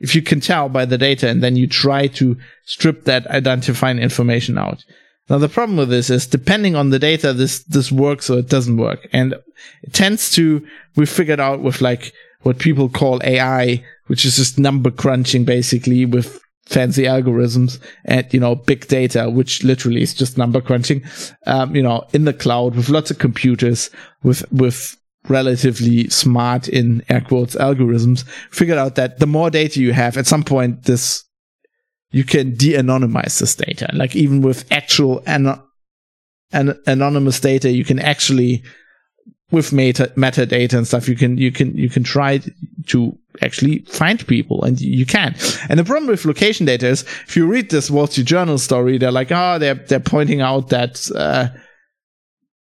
[0.00, 3.98] if you can tell by the data and then you try to strip that identifying
[3.98, 4.84] information out.
[5.28, 8.48] Now the problem with this is depending on the data, this this works or it
[8.48, 9.34] doesn't work, and
[9.82, 12.12] it tends to we figured out with like
[12.42, 18.40] what people call AI, which is just number crunching basically with fancy algorithms and you
[18.40, 21.02] know big data, which literally is just number crunching.
[21.46, 23.90] Um, you know, in the cloud with lots of computers
[24.22, 24.96] with with
[25.28, 30.26] relatively smart in air quotes algorithms figured out that the more data you have at
[30.26, 31.24] some point this
[32.10, 33.90] you can de-anonymize this data.
[33.92, 35.60] Like even with actual an-
[36.52, 38.62] an- anonymous data, you can actually
[39.50, 42.40] with meta metadata and stuff, you can you can you can try
[42.86, 45.34] to actually find people, and you can.
[45.68, 48.98] And the problem with location data is, if you read this Wall Street Journal story,
[48.98, 51.10] they're like, oh, they're they're pointing out that.
[51.14, 51.48] Uh,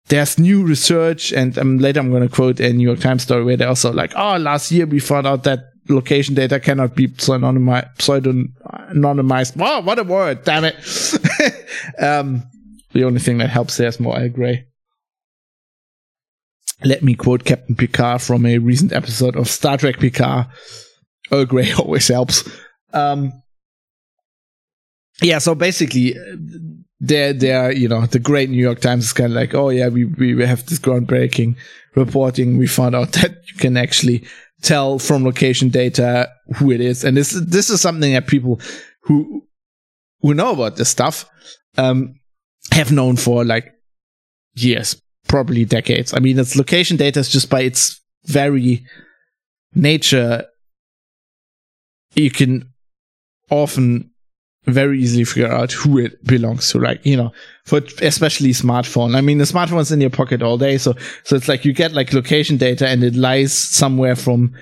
[0.09, 3.45] there's new research, and um, later I'm going to quote a New York Times story
[3.45, 7.09] where they're also like, "Oh, last year we found out that location data cannot be
[7.09, 7.97] pseudonymized.
[7.99, 9.57] pseudonymized.
[9.57, 10.45] Wow, what a word!
[10.45, 10.75] Damn it!
[11.99, 12.43] um,
[12.93, 14.67] the only thing that helps there is more Earl Grey.
[16.85, 20.47] Let me quote Captain Picard from a recent episode of Star Trek Picard.
[21.31, 22.49] Earl Grey always helps.
[22.93, 23.33] Um,
[25.23, 26.17] yeah, so basically,
[27.01, 29.89] they're, they're, you know, the great New York Times is kind of like, oh yeah,
[29.89, 31.57] we, we have this groundbreaking
[31.95, 32.59] reporting.
[32.59, 34.25] We found out that you can actually
[34.63, 37.05] tell from location data who it is.
[37.05, 38.61] And this, this is something that people
[39.03, 39.47] who,
[40.21, 41.29] who know about this stuff,
[41.77, 42.15] um,
[42.71, 43.73] have known for like
[44.55, 45.01] years,
[45.33, 46.13] probably decades.
[46.13, 48.85] I mean, it's location data is just by its very
[49.75, 50.45] nature,
[52.15, 52.69] you can
[53.51, 54.11] often
[54.67, 56.79] very easily figure out who it belongs to.
[56.79, 57.33] Like, you know,
[57.65, 59.17] for especially smartphone.
[59.17, 60.77] I mean, the smartphone's in your pocket all day.
[60.77, 60.93] So,
[61.25, 64.55] so it's like you get like location data and it lies somewhere from,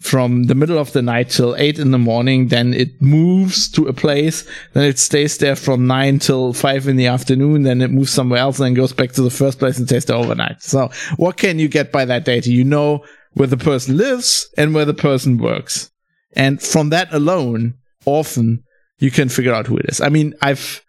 [0.00, 2.48] from the middle of the night till eight in the morning.
[2.48, 4.48] Then it moves to a place.
[4.72, 7.62] Then it stays there from nine till five in the afternoon.
[7.62, 10.06] Then it moves somewhere else and then goes back to the first place and stays
[10.06, 10.62] there overnight.
[10.62, 12.50] So what can you get by that data?
[12.50, 15.90] You know where the person lives and where the person works.
[16.32, 17.74] And from that alone,
[18.06, 18.64] often
[18.98, 20.00] you can figure out who it is.
[20.00, 20.82] I mean, I've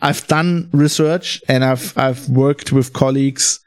[0.00, 3.60] I've done research and I've I've worked with colleagues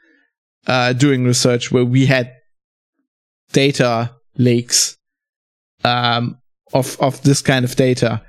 [0.66, 2.32] uh, doing research where we had
[3.52, 4.96] data lakes
[5.84, 6.38] um,
[6.72, 8.22] of of this kind of data,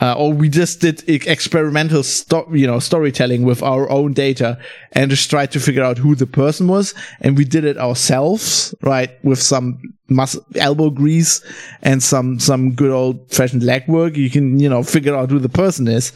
[0.00, 4.58] uh, or we just did experimental sto- you know storytelling with our own data
[4.92, 8.74] and just tried to figure out who the person was, and we did it ourselves,
[8.82, 9.78] right, with some
[10.08, 11.40] mus- elbow grease
[11.82, 14.16] and some some good old fashioned legwork.
[14.16, 16.12] You can you know figure out who the person is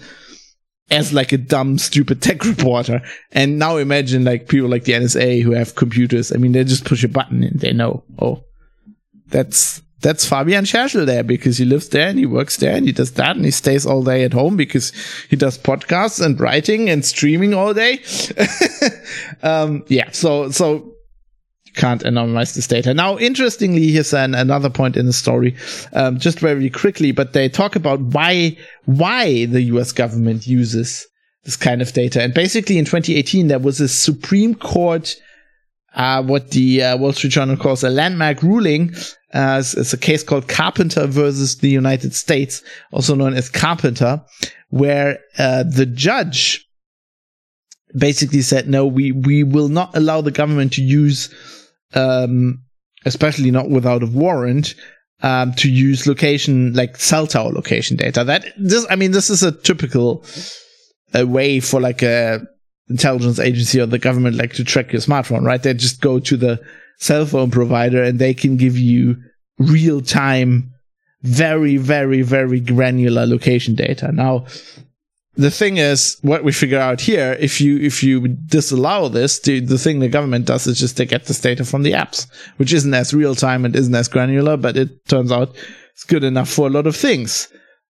[0.90, 3.00] as like a dumb, stupid tech reporter.
[3.32, 6.32] And now imagine like people like the NSA who have computers.
[6.32, 8.44] I mean, they just push a button and they know, oh,
[9.30, 12.92] that's that's Fabian Scherschel there because he lives there and he works there and he
[12.92, 14.92] does that and he stays all day at home because
[15.28, 18.00] he does podcasts and writing and streaming all day.
[19.42, 20.10] um, yeah.
[20.12, 20.94] So, so
[21.74, 22.94] can't anonymize this data.
[22.94, 25.54] Now, interestingly, here's an, another point in the story,
[25.92, 28.56] um, just very quickly, but they talk about why,
[28.86, 31.06] why the US government uses
[31.44, 32.22] this kind of data.
[32.22, 35.14] And basically in 2018, there was a Supreme Court
[35.94, 38.94] uh, what the uh, Wall Street Journal calls a landmark ruling.
[39.32, 42.62] Uh, it's, a case called Carpenter versus the United States,
[42.92, 44.22] also known as Carpenter,
[44.70, 46.66] where uh, the judge
[47.96, 51.32] basically said, no, we, we will not allow the government to use,
[51.94, 52.62] um,
[53.04, 54.74] especially not without a warrant,
[55.22, 58.24] um, to use location, like cell tower location data.
[58.24, 60.24] That, this, I mean, this is a typical
[61.14, 62.40] a way for like a
[62.90, 65.62] intelligence agency or the government like to track your smartphone, right?
[65.62, 66.60] They just go to the
[66.98, 69.16] cell phone provider and they can give you
[69.58, 70.74] real time,
[71.22, 74.10] very, very, very granular location data.
[74.12, 74.46] Now,
[75.36, 79.60] the thing is, what we figure out here, if you if you disallow this, the,
[79.60, 82.26] the thing the government does is just they get this data from the apps,
[82.56, 85.56] which isn't as real time and isn't as granular, but it turns out
[85.92, 87.48] it's good enough for a lot of things.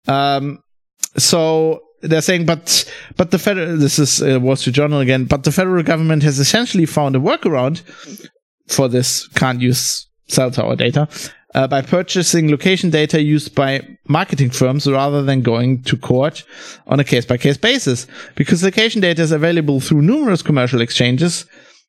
[0.07, 0.61] Um,
[1.17, 5.43] so they're saying, but but the federal this is uh, Wall Street Journal again, but
[5.43, 7.81] the federal government has essentially found a workaround
[8.67, 11.07] for this can't use cell tower data
[11.55, 16.43] uh, by purchasing location data used by marketing firms rather than going to court
[16.87, 18.07] on a case by case basis.
[18.35, 21.45] Because location data is available through numerous commercial exchanges,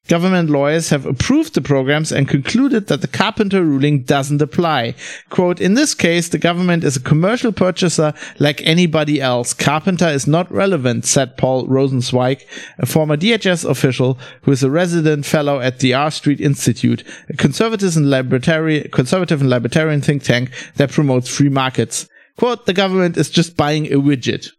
[0.09, 4.95] Government lawyers have approved the programs and concluded that the Carpenter ruling doesn't apply.
[5.29, 9.55] Quote, in this case, the government is a commercial purchaser like anybody else.
[9.55, 12.43] Carpenter is not relevant, said Paul Rosenzweig,
[12.79, 17.35] a former DHS official who is a resident fellow at the R Street Institute, a
[17.35, 22.09] conservative and libertarian, conservative and libertarian think tank that promotes free markets.
[22.37, 24.51] Quote, the government is just buying a widget.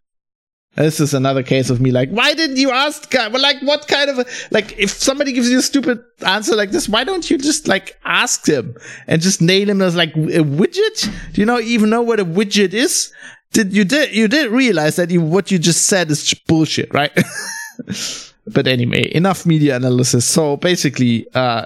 [0.75, 3.13] This is another case of me like, why didn't you ask?
[3.13, 6.71] Well, like, what kind of a, like, if somebody gives you a stupid answer like
[6.71, 10.43] this, why don't you just like ask them and just nail him as like a
[10.43, 11.33] widget?
[11.33, 13.11] Do you know even know what a widget is?
[13.51, 17.11] Did you did you did realize that you what you just said is bullshit, right?
[18.47, 20.25] but anyway, enough media analysis.
[20.25, 21.65] So basically, uh,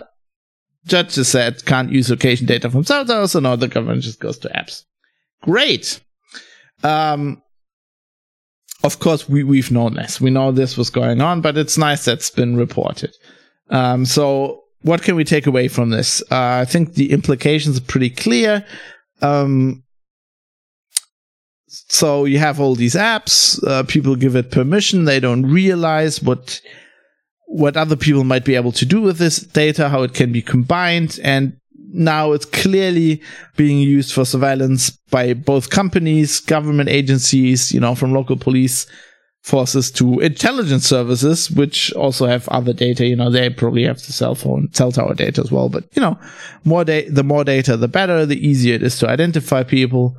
[0.88, 4.40] judge just said can't use location data from towers, so now the government just goes
[4.40, 4.84] to apps.
[5.44, 6.02] Great.
[6.84, 7.44] Um,
[8.86, 10.22] of course, we, we've known this.
[10.22, 13.12] We know this was going on, but it's nice that's been reported.
[13.70, 16.22] Um, so what can we take away from this?
[16.32, 18.64] Uh, I think the implications are pretty clear.
[19.22, 19.84] Um,
[21.68, 23.62] so you have all these apps.
[23.68, 25.06] Uh, people give it permission.
[25.06, 26.62] They don't realize what
[27.48, 30.42] what other people might be able to do with this data, how it can be
[30.42, 31.58] combined, and
[31.96, 33.22] now it's clearly
[33.56, 38.86] being used for surveillance by both companies, government agencies, you know, from local police
[39.44, 43.06] forces to intelligence services, which also have other data.
[43.06, 45.70] You know, they probably have the cell phone, cell tower data as well.
[45.70, 46.20] But you know,
[46.64, 48.26] more da- the more data, the better.
[48.26, 50.18] The easier it is to identify people,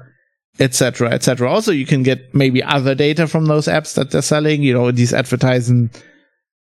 [0.61, 1.51] etc., etc.
[1.51, 4.63] Also, you can get maybe other data from those apps that they're selling.
[4.63, 5.91] You know, these advertising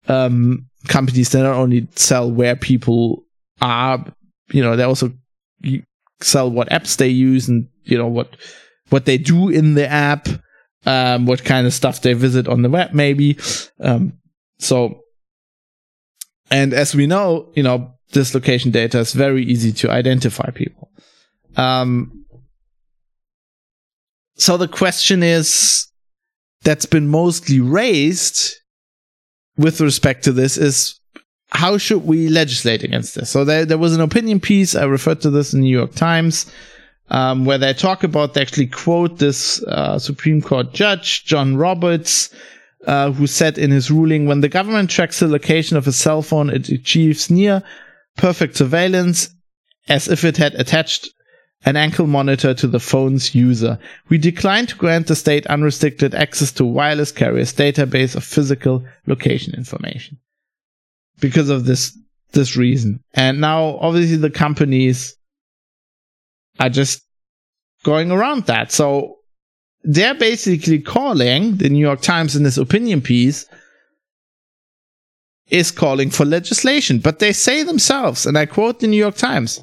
[0.09, 3.25] um, companies they not only sell where people
[3.61, 4.05] are
[4.49, 5.13] you know, they also
[6.21, 8.37] sell what apps they use and, you know, what,
[8.91, 10.29] what they do in the app,
[10.87, 13.37] um, what kind of stuff they visit on the web, maybe.
[13.81, 14.15] Um,
[14.59, 15.01] so,
[16.51, 20.91] and as we know, you know, this location data is very easy to identify people.
[21.57, 22.25] Um,
[24.37, 25.89] so the question is
[26.63, 28.55] that's been mostly raised
[29.57, 31.01] with respect to this is
[31.51, 33.31] how should we legislate against this?
[33.31, 34.75] So there, there was an opinion piece.
[34.75, 36.51] I referred to this in New York Times,
[37.09, 42.31] um, where they talk about, they actually quote this uh, Supreme Court judge, John Roberts,
[42.87, 46.23] uh, who said in his ruling, when the government tracks the location of a cell
[46.23, 47.63] phone, it achieves near
[48.17, 49.31] perfect surveillance
[49.89, 51.11] as if it had attached
[51.65, 53.79] an ankle monitor to the phone's user.
[54.09, 59.55] We decline to grant the state unrestricted access to wireless carriers database of physical location
[59.55, 60.19] information
[61.21, 61.97] because of this
[62.33, 63.01] this reason.
[63.15, 65.17] And now obviously the companies
[66.61, 67.03] are just
[67.85, 68.73] going around that.
[68.73, 69.17] So
[69.83, 73.47] they're basically calling the New York Times in this opinion piece
[75.49, 79.63] is calling for legislation, but they say themselves, and I quote the New York Times,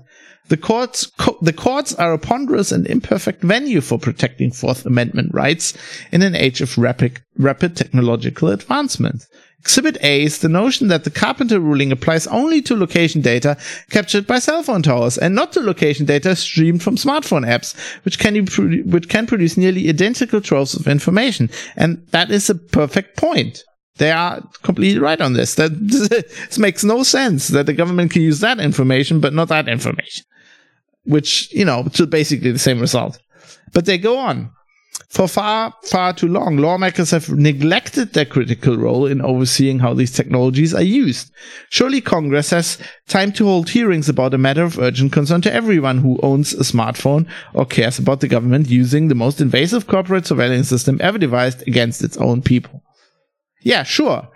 [0.50, 5.34] The courts, co- the courts are a ponderous and imperfect venue for protecting Fourth Amendment
[5.34, 5.74] rights
[6.12, 9.26] in an age of rapid, rapid technological advancement.
[9.64, 13.58] Exhibit A is the notion that the Carpenter ruling applies only to location data
[13.90, 18.20] captured by cell phone towers and not to location data streamed from smartphone apps, which
[18.20, 18.46] can,
[18.92, 21.50] which can produce nearly identical troves of information.
[21.78, 23.64] And that is a perfect point.
[23.98, 25.56] They are completely right on this.
[25.56, 29.70] That this makes no sense that the government can use that information, but not that
[29.70, 30.26] information
[31.06, 33.20] which, you know, to basically the same result.
[33.74, 34.52] But they go on.
[35.14, 40.12] For far, far too long, lawmakers have neglected their critical role in overseeing how these
[40.12, 41.32] technologies are used.
[41.70, 46.00] Surely Congress has time to hold hearings about a matter of urgent concern to everyone
[46.00, 50.68] who owns a smartphone or cares about the government using the most invasive corporate surveillance
[50.68, 52.82] system ever devised against its own people.
[53.62, 54.28] Yeah, sure.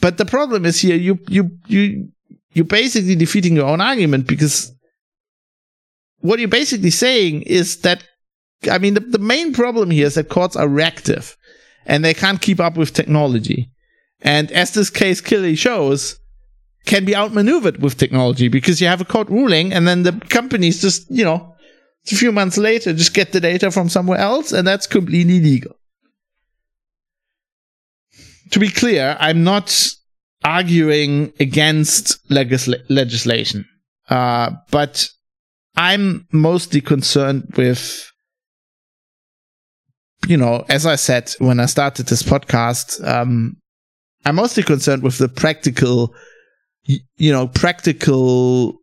[0.00, 2.10] But the problem is here, you, you, you,
[2.52, 4.70] you're basically defeating your own argument because
[6.18, 8.04] what you're basically saying is that,
[8.70, 11.36] I mean, the, the main problem here is that courts are reactive
[11.84, 13.70] and they can't keep up with technology.
[14.22, 16.18] And as this case clearly shows,
[16.86, 20.80] can be outmaneuvered with technology because you have a court ruling and then the companies
[20.80, 21.54] just, you know,
[22.10, 25.74] a few months later just get the data from somewhere else and that's completely legal.
[28.52, 29.94] To be clear, I'm not
[30.44, 33.66] arguing against legisla- legislation.
[34.08, 35.10] Uh, but
[35.76, 38.12] I'm mostly concerned with,
[40.26, 43.56] you know, as I said when I started this podcast, um,
[44.24, 46.14] I'm mostly concerned with the practical,
[46.84, 48.78] you know, practical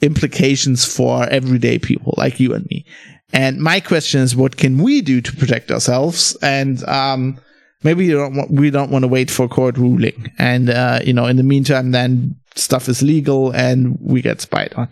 [0.00, 2.86] implications for everyday people like you and me.
[3.32, 6.36] And my question is, what can we do to protect ourselves?
[6.40, 7.38] And, um,
[7.82, 10.32] maybe don't want, we don't want to wait for court ruling.
[10.38, 14.72] And, uh, you know, in the meantime, then stuff is legal and we get spied
[14.74, 14.88] on.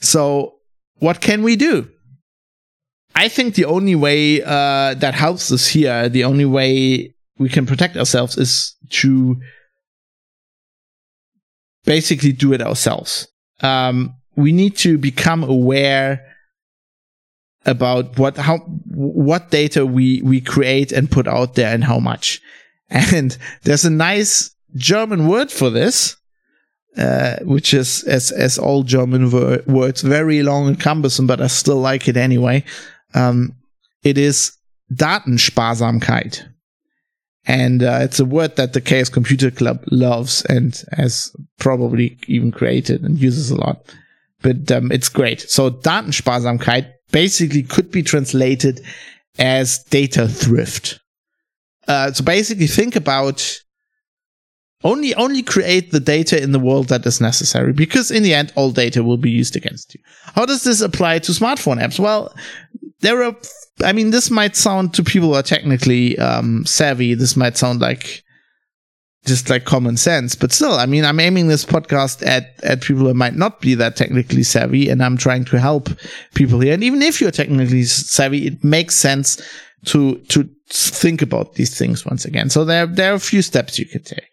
[0.00, 0.54] So
[0.98, 1.88] what can we do?
[3.14, 7.66] I think the only way uh, that helps us here, the only way we can
[7.66, 9.40] protect ourselves is to
[11.84, 13.28] basically do it ourselves.
[13.60, 16.24] Um, we need to become aware
[17.66, 22.40] about what how what data we we create and put out there and how much.
[22.90, 26.16] And there's a nice German word for this,
[26.96, 31.46] uh, which is as as all German wor- words, very long and cumbersome, but I
[31.46, 32.64] still like it anyway.
[33.14, 33.56] Um,
[34.02, 34.56] it is
[34.92, 36.46] Datensparsamkeit,
[37.46, 42.50] and uh, it's a word that the Chaos Computer Club loves and has probably even
[42.50, 43.94] created and uses a lot.
[44.42, 45.42] But um, it's great.
[45.42, 48.80] So Datensparsamkeit basically could be translated
[49.38, 51.00] as data thrift.
[51.88, 53.60] Uh, so basically, think about
[54.82, 58.52] only only create the data in the world that is necessary because in the end
[58.56, 60.00] all data will be used against you.
[60.34, 61.98] How does this apply to smartphone apps?
[61.98, 62.34] Well,
[63.00, 63.36] there are
[63.84, 67.80] I mean this might sound to people who are technically um, savvy, this might sound
[67.80, 68.22] like
[69.26, 73.06] just like common sense, but still, I mean, I'm aiming this podcast at, at people
[73.06, 75.90] who might not be that technically savvy and I'm trying to help
[76.34, 76.72] people here.
[76.72, 79.40] And even if you're technically savvy, it makes sense
[79.86, 82.48] to, to think about these things once again.
[82.48, 84.28] So there, there are a few steps you could take.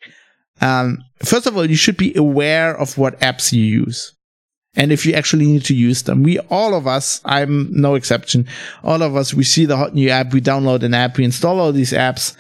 [0.62, 4.14] Um, first of all, you should be aware of what apps you use.
[4.78, 8.48] And if you actually need to use them, we, all of us, I'm no exception.
[8.84, 11.60] All of us, we see the hot new app, we download an app, we install
[11.60, 12.36] all these apps.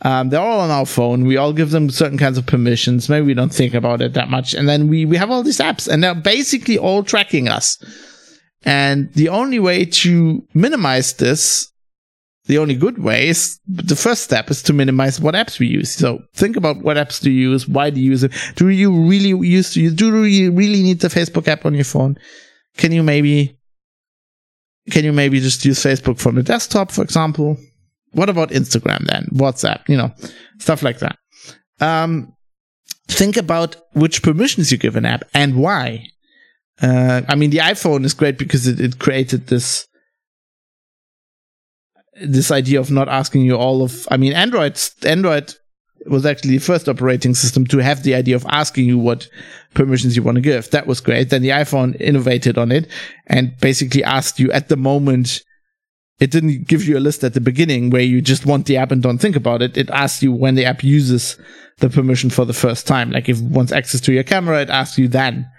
[0.00, 1.26] Um, they're all on our phone.
[1.26, 3.08] We all give them certain kinds of permissions.
[3.08, 4.52] Maybe we don't think about it that much.
[4.52, 7.78] And then we, we have all these apps and they're basically all tracking us.
[8.64, 11.71] And the only way to minimize this
[12.46, 15.92] the only good way is the first step is to minimize what apps we use.
[15.92, 17.68] So think about what apps do you use?
[17.68, 18.32] Why do you use it?
[18.56, 19.94] Do you really use to use?
[19.94, 22.18] Do you really need the Facebook app on your phone?
[22.76, 23.58] Can you maybe,
[24.90, 27.56] can you maybe just use Facebook from the desktop, for example?
[28.12, 29.28] What about Instagram then?
[29.32, 30.12] WhatsApp, you know,
[30.58, 31.16] stuff like that.
[31.80, 32.34] Um,
[33.08, 36.06] think about which permissions you give an app and why.
[36.80, 39.86] Uh, I mean, the iPhone is great because it, it created this,
[42.20, 45.54] this idea of not asking you all of i mean android android
[46.06, 49.28] was actually the first operating system to have the idea of asking you what
[49.74, 50.70] permissions you want to give.
[50.70, 51.30] That was great.
[51.30, 52.88] Then the iphone innovated on it
[53.26, 55.42] and basically asked you at the moment
[56.20, 58.92] it didn't give you a list at the beginning where you just want the app
[58.92, 59.76] and don't think about it.
[59.76, 61.36] It asks you when the app uses
[61.78, 63.10] the permission for the first time.
[63.10, 65.50] Like if it wants access to your camera it asks you then.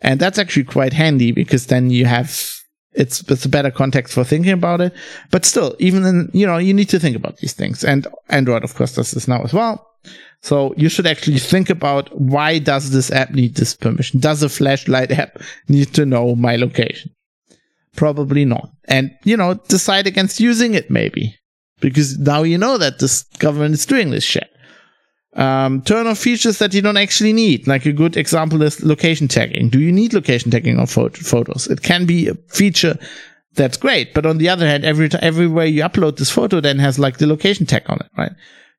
[0.00, 2.55] And that's actually quite handy because then you have
[2.96, 4.92] it's it's a better context for thinking about it.
[5.30, 7.84] But still, even in you know, you need to think about these things.
[7.84, 9.86] And Android, of course, does this now as well.
[10.42, 14.20] So you should actually think about why does this app need this permission?
[14.20, 17.10] Does a flashlight app need to know my location?
[17.96, 18.70] Probably not.
[18.84, 21.36] And, you know, decide against using it maybe.
[21.80, 24.48] Because now you know that this government is doing this shit.
[25.36, 27.66] Um, turn off features that you don't actually need.
[27.66, 29.68] Like a good example is location tagging.
[29.68, 31.66] Do you need location tagging on pho- photos?
[31.66, 32.98] It can be a feature
[33.54, 36.78] that's great, but on the other hand, every t- everywhere you upload this photo then
[36.78, 38.32] has like the location tag on it, right?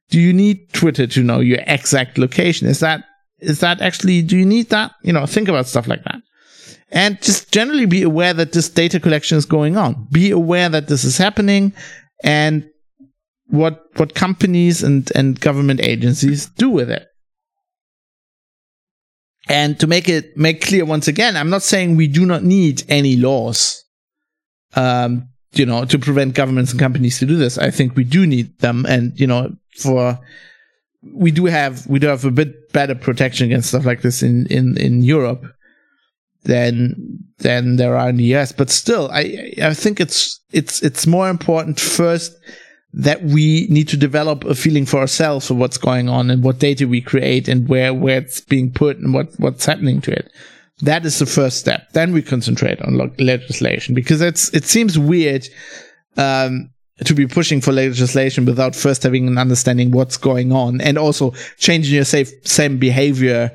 [0.10, 2.68] Do you need Twitter to know your exact location?
[2.68, 3.04] Is that
[3.40, 4.94] is that actually do you need that?
[5.04, 6.22] You know, think about stuff like that.
[6.90, 10.08] And just generally be aware that this data collection is going on.
[10.12, 11.74] Be aware that this is happening
[12.24, 12.68] and
[13.50, 17.08] what what companies and and government agencies do with it.
[19.50, 22.84] And to make it make clear once again, I'm not saying we do not need
[22.90, 23.84] any laws,
[24.76, 27.58] um, you know, to prevent governments and companies to do this.
[27.58, 30.20] I think we do need them, and you know, for
[31.14, 34.48] we do have we do have a bit better protection against stuff like this in
[34.48, 35.46] in in Europe
[36.44, 38.52] than than there are in the US.
[38.52, 42.36] But still, I I think it's it's it's more important first
[42.98, 46.58] that we need to develop a feeling for ourselves of what's going on and what
[46.58, 50.32] data we create and where where it's being put and what what's happening to it.
[50.82, 51.92] That is the first step.
[51.92, 55.48] Then we concentrate on lo- legislation because it's it seems weird
[56.18, 56.72] um,
[57.06, 61.34] to be pushing for legislation without first having an understanding what's going on and also
[61.60, 63.52] changing your safe, same behavior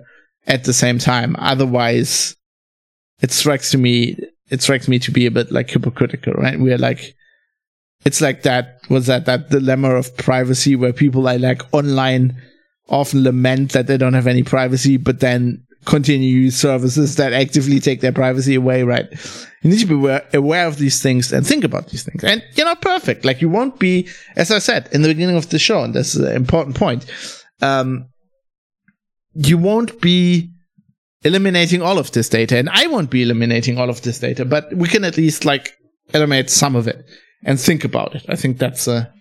[0.47, 1.35] at the same time.
[1.41, 2.37] Otherwise,
[3.21, 4.17] it strikes to me
[4.51, 6.61] it strikes me to be a bit like hypocritical, right?
[6.61, 7.17] We're like
[8.05, 12.41] it's like that was that that dilemma of privacy where people are like online
[12.89, 17.81] often lament that they don't have any privacy, but then continue use services that actively
[17.81, 19.09] take their privacy away, right?
[19.63, 22.23] You need to be aware, aware of these things and think about these things.
[22.23, 23.25] And you're not perfect.
[23.25, 26.15] Like you won't be, as I said in the beginning of the show, and this
[26.15, 27.07] is an important point.
[27.61, 28.09] Um,
[29.35, 30.51] you won't be
[31.23, 34.73] eliminating all of this data and I won't be eliminating all of this data, but
[34.75, 35.73] we can at least like
[36.13, 37.05] eliminate some of it
[37.45, 38.25] and think about it.
[38.29, 39.13] I think that's a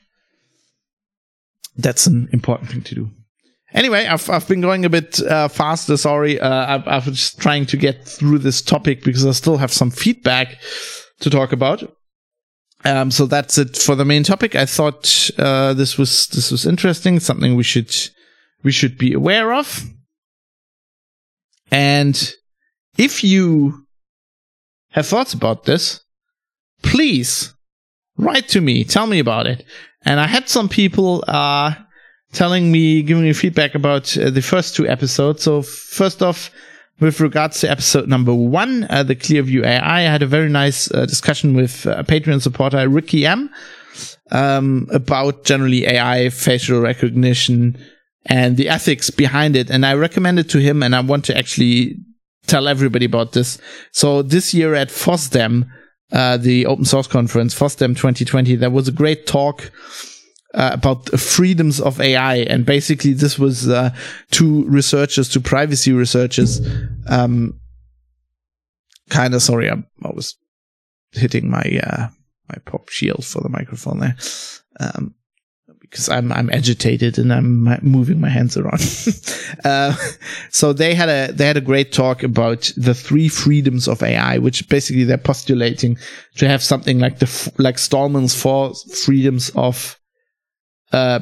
[1.77, 3.09] that's an important thing to do.
[3.73, 5.97] Anyway, I've I've been going a bit uh, faster.
[5.97, 9.57] Sorry, uh, I, I was just trying to get through this topic because I still
[9.57, 10.57] have some feedback
[11.21, 11.83] to talk about.
[12.83, 14.55] Um, so that's it for the main topic.
[14.55, 17.95] I thought uh, this was this was interesting, something we should
[18.63, 19.85] we should be aware of.
[21.71, 22.33] And
[22.97, 23.85] if you
[24.89, 26.01] have thoughts about this,
[26.83, 27.53] please
[28.21, 29.65] write to me, tell me about it.
[30.05, 31.73] And I had some people uh,
[32.31, 35.43] telling me, giving me feedback about uh, the first two episodes.
[35.43, 36.51] So first off,
[36.99, 40.89] with regards to episode number one, uh, the Clearview AI, I had a very nice
[40.91, 43.49] uh, discussion with uh, Patreon supporter Ricky M
[44.29, 47.77] um, about generally AI, facial recognition,
[48.27, 49.71] and the ethics behind it.
[49.71, 51.97] And I recommended to him, and I want to actually
[52.45, 53.57] tell everybody about this.
[53.91, 55.67] So this year at FOSDEM,
[56.11, 59.71] uh, the open source conference, FOSDEM 2020, there was a great talk
[60.53, 62.37] uh, about the freedoms of AI.
[62.37, 63.95] And basically, this was uh,
[64.31, 66.59] two researchers, two privacy researchers.
[67.07, 67.59] Um,
[69.09, 70.35] kind of sorry, I, I, was
[71.11, 72.07] hitting my uh,
[72.49, 74.15] my pop shield for the microphone there.
[74.79, 75.15] Um,
[75.91, 78.81] because I'm I'm agitated and I'm moving my hands around.
[79.65, 79.93] uh,
[80.49, 84.37] so they had a they had a great talk about the three freedoms of AI,
[84.37, 85.97] which basically they're postulating
[86.37, 89.99] to have something like the like Stallman's four freedoms of
[90.93, 91.19] uh,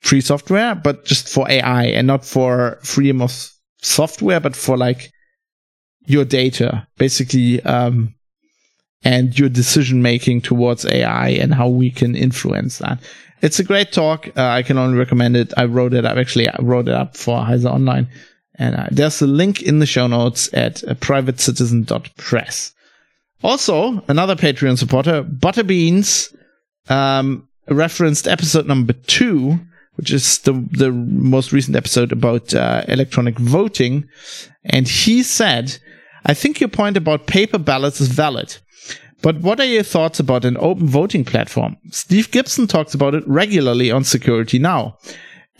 [0.00, 3.50] free software, but just for AI and not for freedom of
[3.80, 5.10] software, but for like
[6.04, 8.14] your data, basically, um,
[9.04, 12.98] and your decision making towards AI and how we can influence that.
[13.40, 14.28] It's a great talk.
[14.36, 15.52] Uh, I can only recommend it.
[15.56, 16.16] I wrote it up.
[16.16, 18.08] Actually, I wrote it up for Heise Online.
[18.54, 22.72] And uh, there's a link in the show notes at uh, privatecitizen.press.
[23.42, 26.32] Also, another Patreon supporter, Butterbeans,
[26.88, 29.58] um, referenced episode number two,
[29.94, 34.08] which is the, the most recent episode about uh, electronic voting.
[34.64, 35.78] And he said,
[36.24, 38.56] I think your point about paper ballots is valid.
[39.22, 41.76] But what are your thoughts about an open voting platform?
[41.90, 44.98] Steve Gibson talks about it regularly on Security Now.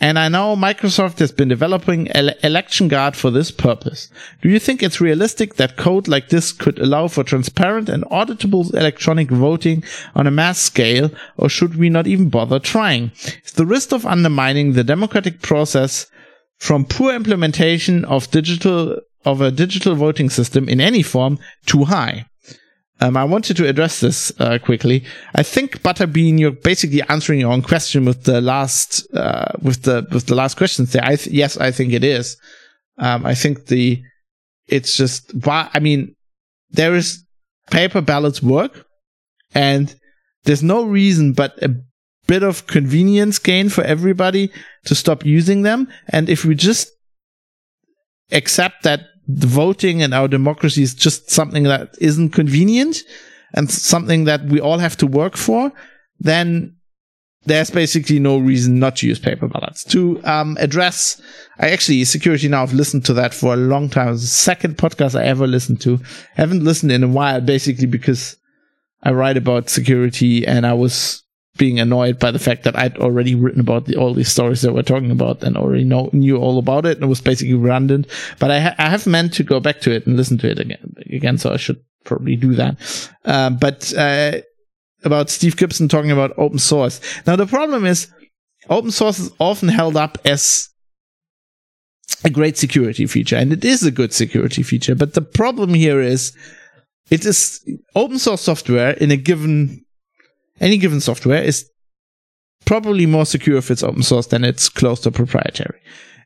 [0.01, 4.09] And I know Microsoft has been developing ele- ElectionGuard for this purpose.
[4.41, 8.73] Do you think it's realistic that code like this could allow for transparent and auditable
[8.73, 9.81] electronic voting
[10.13, 13.13] on a mass scale, or should we not even bother trying?
[13.45, 16.07] Is the risk of undermining the democratic process
[16.57, 22.25] from poor implementation of digital of a digital voting system in any form too high?
[23.03, 25.03] Um, I wanted to address this uh, quickly.
[25.35, 30.07] I think Butterbean, you're basically answering your own question with the last uh, with the
[30.09, 31.03] with the last questions there.
[31.03, 32.37] I th- yes, I think it is.
[32.97, 34.01] Um, I think the
[34.67, 36.15] it's just why I mean
[36.71, 37.25] there is
[37.69, 38.85] paper ballots work,
[39.53, 39.93] and
[40.45, 41.75] there's no reason but a
[42.25, 44.49] bit of convenience gain for everybody
[44.85, 45.89] to stop using them.
[46.07, 46.89] And if we just
[48.31, 53.03] accept that the voting and our democracy is just something that isn't convenient
[53.53, 55.71] and something that we all have to work for,
[56.19, 56.75] then
[57.45, 59.83] there's basically no reason not to use paper ballots.
[59.85, 61.21] To um, address,
[61.59, 64.07] I actually, Security Now, I've listened to that for a long time.
[64.07, 65.99] It was the second podcast I ever listened to.
[66.37, 68.37] I haven't listened in a while, basically because
[69.03, 71.22] I write about security and I was
[71.57, 74.73] being annoyed by the fact that I'd already written about the, all these stories that
[74.73, 78.07] we're talking about and already know, knew all about it and it was basically redundant.
[78.39, 80.59] But I, ha- I have meant to go back to it and listen to it
[80.59, 83.09] again, again so I should probably do that.
[83.23, 84.39] Uh, but uh,
[85.03, 86.99] about Steve Gibson talking about open source.
[87.27, 88.11] Now, the problem is
[88.69, 90.69] open source is often held up as
[92.23, 94.95] a great security feature, and it is a good security feature.
[94.95, 96.35] But the problem here is
[97.09, 97.63] it is
[97.95, 99.82] open source software in a given
[100.63, 101.69] any given software is
[102.65, 105.79] probably more secure if it's open source than it's closed or proprietary.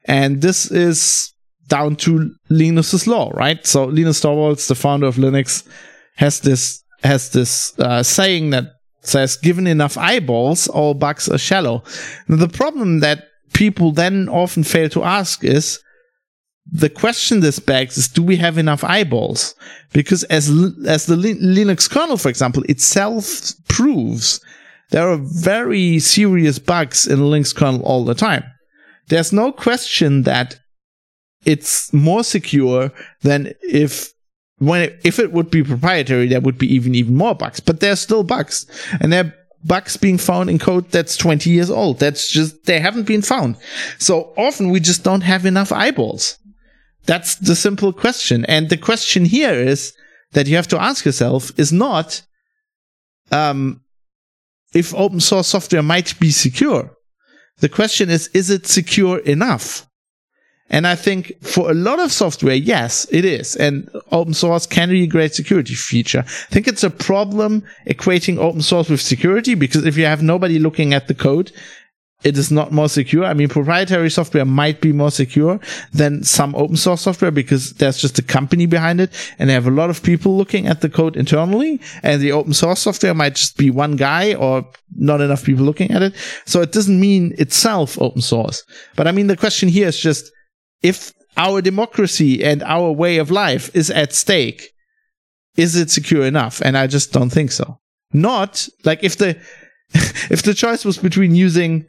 [0.06, 1.34] And this is
[1.68, 3.66] down to Linus's law, right?
[3.66, 5.68] So Linus Torvalds, the founder of Linux,
[6.16, 8.66] has this has this uh, saying that
[9.02, 11.84] says, "Given enough eyeballs, all bugs are shallow."
[12.28, 15.80] Now, the problem that people then often fail to ask is
[16.72, 19.56] the question this begs is do we have enough eyeballs?
[19.94, 20.50] Because as
[20.86, 24.42] as the linux kernel for example itself proves
[24.90, 28.44] there are very serious bugs in the linux kernel all the time.
[29.08, 30.60] There's no question that
[31.46, 32.92] it's more secure
[33.22, 34.14] than if
[34.60, 37.60] when it, if it would be proprietary there would be even even more bugs.
[37.60, 38.66] But there's still bugs.
[39.00, 42.00] And there are bugs being found in code that's 20 years old.
[42.00, 43.56] That's just they haven't been found.
[44.00, 46.38] So often we just don't have enough eyeballs
[47.08, 48.46] that's the simple question.
[48.46, 49.94] And the question here is
[50.34, 52.22] that you have to ask yourself is not
[53.32, 53.82] um,
[54.74, 56.92] if open source software might be secure.
[57.60, 59.88] The question is, is it secure enough?
[60.70, 63.56] And I think for a lot of software, yes, it is.
[63.56, 66.24] And open source can be a great security feature.
[66.28, 70.60] I think it's a problem equating open source with security because if you have nobody
[70.60, 71.54] looking at the code,
[72.24, 73.26] it is not more secure.
[73.26, 75.60] I mean, proprietary software might be more secure
[75.94, 79.68] than some open source software because there's just a company behind it and they have
[79.68, 83.36] a lot of people looking at the code internally and the open source software might
[83.36, 86.16] just be one guy or not enough people looking at it.
[86.46, 88.64] So it doesn't mean itself open source.
[88.96, 90.32] But I mean, the question here is just
[90.82, 94.72] if our democracy and our way of life is at stake,
[95.56, 96.62] is it secure enough?
[96.62, 97.80] And I just don't think so.
[98.12, 99.40] Not like if the,
[99.94, 101.86] if the choice was between using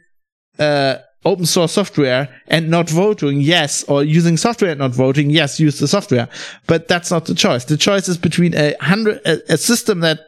[0.59, 5.59] uh, open source software and not voting, yes, or using software and not voting, yes,
[5.59, 6.29] use the software.
[6.67, 7.65] But that's not the choice.
[7.65, 10.19] The choice is between a hundred, a, a system that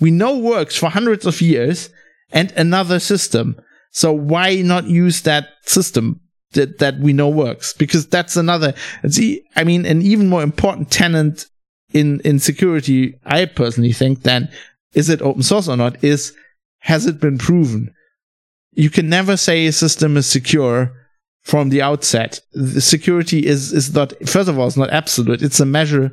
[0.00, 1.90] we know works for hundreds of years
[2.32, 3.60] and another system.
[3.90, 6.20] So why not use that system
[6.52, 7.72] that, that we know works?
[7.72, 8.74] Because that's another,
[9.08, 11.46] see, I mean, an even more important tenant
[11.92, 14.48] in, in security, I personally think, than
[14.94, 16.34] is it open source or not, is
[16.80, 17.94] has it been proven?
[18.72, 20.92] You can never say a system is secure
[21.42, 22.40] from the outset.
[22.52, 25.42] The security is is not first of all it's not absolute.
[25.42, 26.12] It's a measure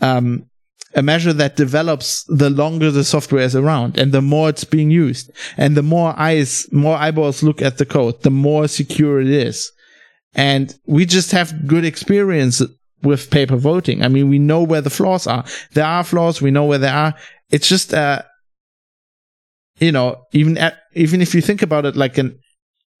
[0.00, 0.46] um,
[0.94, 4.90] a measure that develops the longer the software is around and the more it's being
[4.90, 5.30] used.
[5.56, 9.70] And the more eyes more eyeballs look at the code the more secure it is.
[10.34, 12.60] And we just have good experience
[13.02, 14.02] with paper voting.
[14.02, 15.44] I mean we know where the flaws are.
[15.72, 16.42] There are flaws.
[16.42, 17.14] We know where they are.
[17.50, 18.22] It's just uh,
[19.78, 20.58] you know, even
[20.94, 22.38] even if you think about it like in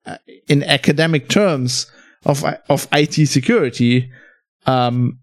[0.06, 0.18] uh,
[0.48, 1.90] in academic terms
[2.24, 4.10] of of IT security,
[4.66, 5.18] um,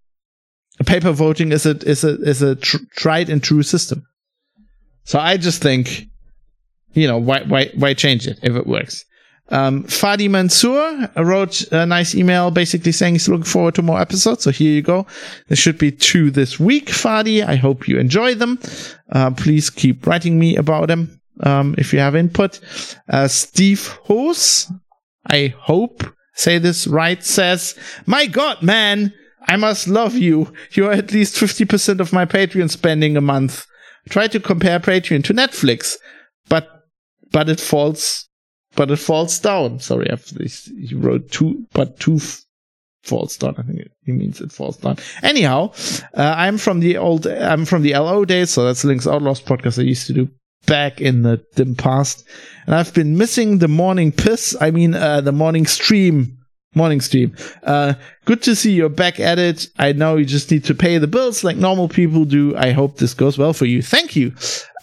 [0.85, 4.03] paper voting is a is a is a tr- tried and true system.
[5.03, 6.07] So I just think,
[6.93, 9.03] you know, why why why change it if it works?
[9.49, 14.43] Um, Fadi Mansour wrote a nice email basically saying he's looking forward to more episodes.
[14.43, 15.05] So here you go.
[15.49, 17.45] There should be two this week, Fadi.
[17.45, 18.59] I hope you enjoy them.
[19.11, 22.59] Uh, please keep writing me about them um, if you have input.
[23.09, 24.71] Uh, Steve Hoos,
[25.25, 29.13] I hope say this right, says, My God, man,
[29.47, 30.51] I must love you.
[30.71, 33.65] You are at least 50% of my Patreon spending a month.
[34.09, 35.95] Try to compare Patreon to Netflix,
[36.49, 36.67] but,
[37.31, 38.27] but it falls,
[38.75, 39.79] but it falls down.
[39.79, 40.07] Sorry,
[40.39, 42.19] he wrote two, but two
[43.03, 43.55] falls down.
[43.57, 44.97] I think he means it falls down.
[45.21, 45.73] Anyhow,
[46.15, 49.79] uh, I'm from the old, I'm from the LO days, so that's Linux Outlaws podcast
[49.79, 50.29] I used to do
[50.65, 52.25] back in the dim past,
[52.65, 54.55] and I've been missing the morning piss.
[54.59, 56.37] I mean, uh, the morning stream.
[56.73, 57.35] Morning stream.
[57.63, 59.67] Uh, good to see you're back at it.
[59.77, 62.55] I know you just need to pay the bills like normal people do.
[62.55, 63.81] I hope this goes well for you.
[63.81, 64.33] Thank you.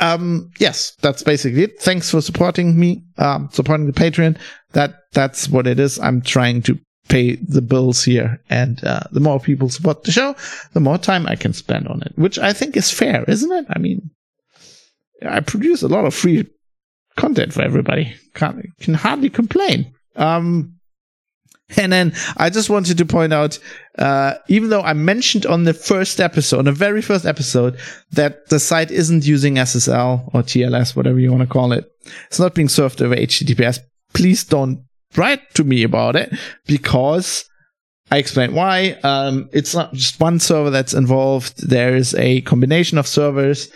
[0.01, 1.81] Um, yes, that's basically it.
[1.81, 4.37] Thanks for supporting me, um, supporting the Patreon.
[4.73, 5.99] That, that's what it is.
[5.99, 8.39] I'm trying to pay the bills here.
[8.51, 10.37] And, uh, the more people support the show,
[10.75, 13.65] the more time I can spend on it, which I think is fair, isn't it?
[13.71, 14.11] I mean,
[15.27, 16.47] I produce a lot of free
[17.17, 18.15] content for everybody.
[18.35, 19.93] Can't, can hardly complain.
[20.17, 20.79] Um,
[21.77, 23.59] and then I just wanted to point out,
[23.99, 27.79] uh, even though I mentioned on the first episode, on the very first episode,
[28.13, 31.91] that the site isn't using SSL or TLS, whatever you want to call it,
[32.29, 33.81] it's not being served over HTTPS.
[34.15, 34.83] Please don't
[35.17, 36.33] write to me about it
[36.67, 37.45] because
[38.11, 38.99] I explained why.
[39.03, 41.69] Um, it's not just one server that's involved.
[41.69, 43.71] There is a combination of servers.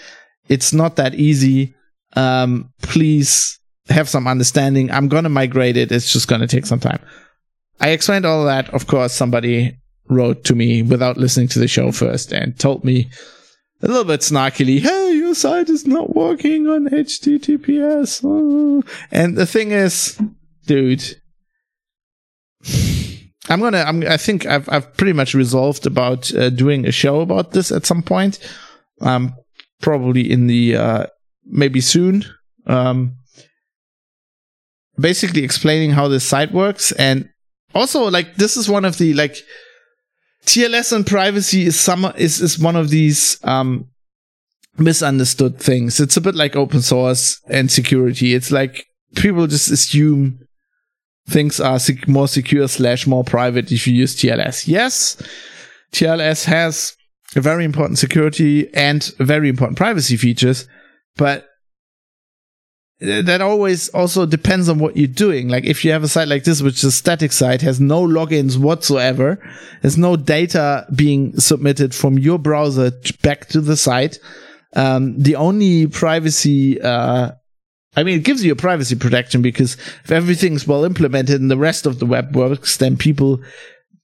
[0.49, 1.75] It's not that easy.
[2.15, 4.91] Um, please have some understanding.
[4.91, 5.93] I'm going to migrate it.
[5.93, 7.01] It's just going to take some time.
[7.81, 8.73] I explained all that.
[8.75, 9.79] Of course, somebody
[10.09, 13.11] wrote to me without listening to the show first and told me
[13.83, 18.21] a little bit snarkily, hey, your site is not working on HTTPS.
[18.25, 18.83] Oh.
[19.11, 20.21] And the thing is,
[20.67, 21.17] dude,
[23.49, 27.21] I'm gonna, I'm, I think I've, I've pretty much resolved about uh, doing a show
[27.21, 28.39] about this at some point.
[29.01, 29.35] Um,
[29.83, 31.07] probably in the, uh,
[31.45, 32.25] maybe soon.
[32.67, 33.17] Um,
[34.99, 37.29] basically explaining how this site works and
[37.75, 39.37] also like this is one of the like
[40.47, 43.89] TLS and privacy is some is is one of these um
[44.79, 46.01] misunderstood things.
[46.01, 48.35] It's a bit like open source and security.
[48.35, 50.41] It's like people just assume
[51.29, 54.67] things are sec- more secure slash more private if you use TLS.
[54.67, 55.23] Yes,
[55.93, 56.97] TLS has
[57.41, 60.69] very important security and very important privacy features,
[61.17, 61.49] but
[63.03, 65.49] that always also depends on what you're doing.
[65.49, 68.03] Like if you have a site like this, which is a static site, has no
[68.07, 69.43] logins whatsoever,
[69.81, 74.21] there's no data being submitted from your browser back to the site.
[74.75, 77.33] Um, the only privacy, uh,
[77.97, 79.75] I mean, it gives you a privacy protection because
[80.05, 83.43] if everything's well implemented and the rest of the web works, then people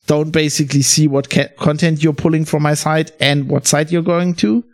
[0.09, 4.03] don't basically see what ca- content you're pulling from my site and what site you're
[4.03, 4.65] going to.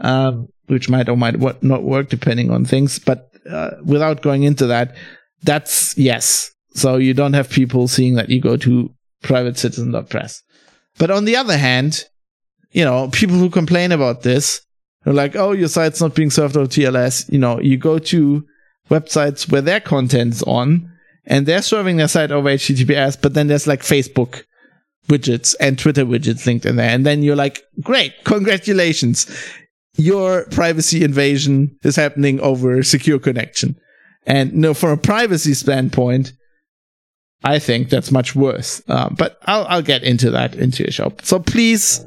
[0.00, 4.66] Um, which might or might not work depending on things, but uh, without going into
[4.66, 4.94] that,
[5.42, 6.52] that's yes.
[6.74, 8.90] So you don't have people seeing that you go to
[9.24, 10.42] privatecitizen.press.
[10.98, 12.04] But on the other hand,
[12.70, 14.60] you know, people who complain about this
[15.06, 17.32] are like, oh, your site's not being served over TLS.
[17.32, 18.44] You know, you go to
[18.90, 20.87] websites where their content's on
[21.28, 24.42] and they're serving their site over HTTPS, but then there's like Facebook
[25.08, 26.90] widgets and Twitter widgets linked in there.
[26.90, 29.26] And then you're like, great, congratulations
[29.98, 33.76] your privacy invasion is happening over secure connection.
[34.26, 36.32] And no, from a privacy standpoint,
[37.44, 38.80] I think that's much worse.
[38.88, 41.12] Uh, but I'll I'll get into that into your show.
[41.22, 42.04] So please,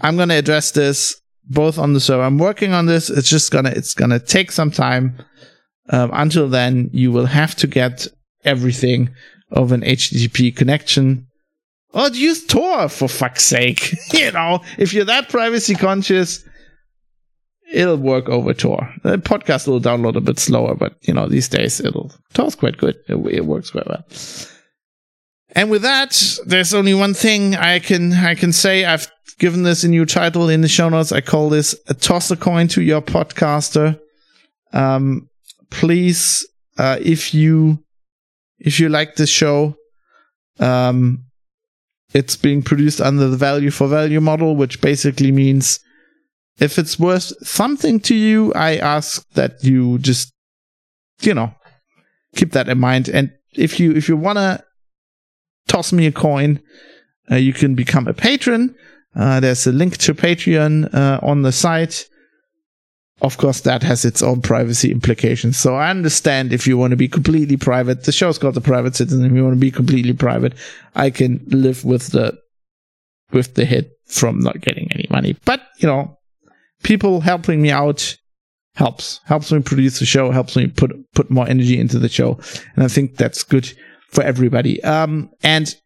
[0.00, 2.22] I'm gonna address this both on the server.
[2.22, 3.10] I'm working on this.
[3.10, 5.16] It's just gonna it's gonna take some time.
[5.92, 8.08] Um, until then, you will have to get
[8.44, 9.10] everything
[9.50, 11.26] of an HTTP connection.
[11.92, 13.94] Or use Tor for fuck's sake.
[14.12, 16.42] you know, if you're that privacy conscious,
[17.70, 18.92] it'll work over Tor.
[19.02, 22.78] The podcast will download a bit slower, but you know, these days it'll Tor's quite
[22.78, 22.96] good.
[23.08, 24.04] It, it, works quite well.
[25.54, 28.86] And with that, there's only one thing I can I can say.
[28.86, 31.12] I've given this a new title in the show notes.
[31.12, 34.00] I call this a toss a coin to your podcaster.
[34.72, 35.28] Um,
[35.72, 36.46] please,
[36.78, 37.82] uh, if you
[38.58, 39.74] if you like this show,
[40.60, 41.24] um,
[42.14, 45.80] it's being produced under the value for value model, which basically means
[46.58, 50.32] if it's worth something to you, I ask that you just,
[51.22, 51.52] you know,
[52.36, 53.08] keep that in mind.
[53.08, 54.62] And if you if you wanna
[55.66, 56.60] toss me a coin,
[57.30, 58.74] uh, you can become a patron.
[59.14, 62.08] Uh, there's a link to Patreon uh, on the site.
[63.22, 65.56] Of course, that has its own privacy implications.
[65.56, 68.02] So I understand if you want to be completely private.
[68.02, 69.24] The show's called The Private Citizen.
[69.24, 70.54] If you want to be completely private,
[70.96, 72.36] I can live with the
[73.30, 75.36] with the hit from not getting any money.
[75.44, 76.18] But you know,
[76.82, 78.16] people helping me out
[78.74, 82.38] helps helps me produce the show helps me put put more energy into the show
[82.74, 83.70] and i think that's good
[84.08, 85.76] for everybody um and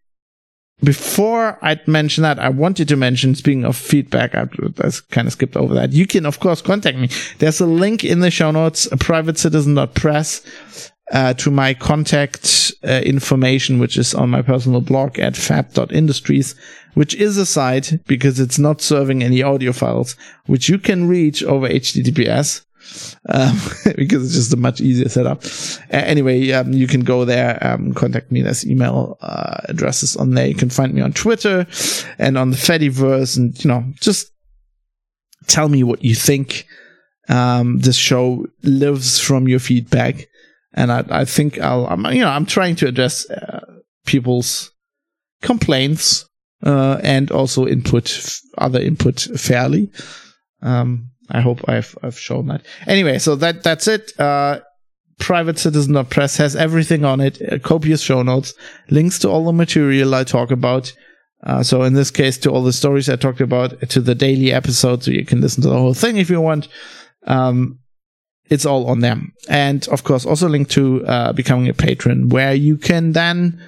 [0.82, 5.32] before I'd mention that, I wanted to mention, speaking of feedback, I, I kind of
[5.32, 5.92] skipped over that.
[5.92, 7.08] You can, of course, contact me.
[7.38, 10.92] There's a link in the show notes, privatecitizen.press.
[11.12, 16.54] uh, to my contact uh, information, which is on my personal blog at fab.industries,
[16.94, 20.16] which is a site because it's not serving any audio files,
[20.46, 22.65] which you can reach over HTTPS.
[23.28, 23.60] Um,
[23.96, 25.42] because it's just a much easier setup.
[25.90, 28.42] Anyway, um, you can go there, um, contact me.
[28.42, 30.46] There's email uh, addresses on there.
[30.46, 31.66] You can find me on Twitter
[32.18, 34.30] and on the Fediverse, and you know, just
[35.46, 36.66] tell me what you think.
[37.28, 40.28] Um, this show lives from your feedback,
[40.74, 43.64] and I, I think I'll, I'm, you know, I'm trying to address uh,
[44.04, 44.70] people's
[45.42, 46.24] complaints
[46.64, 49.90] uh, and also input other input fairly.
[50.62, 52.64] Um, I hope I've I've shown that.
[52.86, 54.18] Anyway, so that that's it.
[54.18, 54.60] Uh,
[55.18, 57.40] Private Citizen of Press has everything on it.
[57.40, 58.54] Uh, copious show notes,
[58.90, 60.92] links to all the material I talk about.
[61.42, 64.52] Uh, so in this case, to all the stories I talked about, to the daily
[64.52, 66.68] episode, so you can listen to the whole thing if you want.
[67.26, 67.78] Um,
[68.48, 72.54] it's all on there, and of course, also link to uh, becoming a patron, where
[72.54, 73.60] you can then,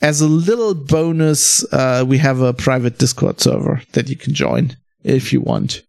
[0.00, 4.76] as a little bonus, uh, we have a private Discord server that you can join
[5.02, 5.82] if you want.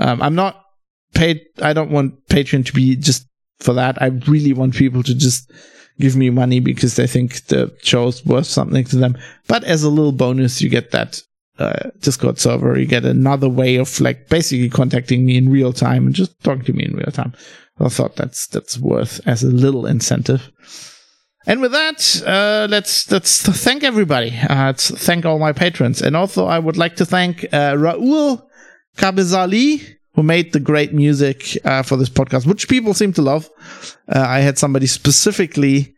[0.00, 0.64] Um, I'm not
[1.14, 1.42] paid.
[1.62, 3.26] I don't want Patreon to be just
[3.60, 4.00] for that.
[4.02, 5.50] I really want people to just
[5.98, 9.16] give me money because they think the show's worth something to them.
[9.46, 11.22] But as a little bonus, you get that
[11.58, 12.78] uh, Discord server.
[12.78, 16.64] You get another way of like basically contacting me in real time and just talking
[16.64, 17.34] to me in real time.
[17.78, 20.50] I thought that's that's worth as a little incentive.
[21.46, 24.36] And with that, uh, let's let's thank everybody.
[24.48, 28.42] Uh, let's thank all my patrons, and also I would like to thank uh, Raul
[29.00, 33.48] Cabezalí, who made the great music uh, for this podcast, which people seem to love.
[34.06, 35.94] Uh, I had somebody specifically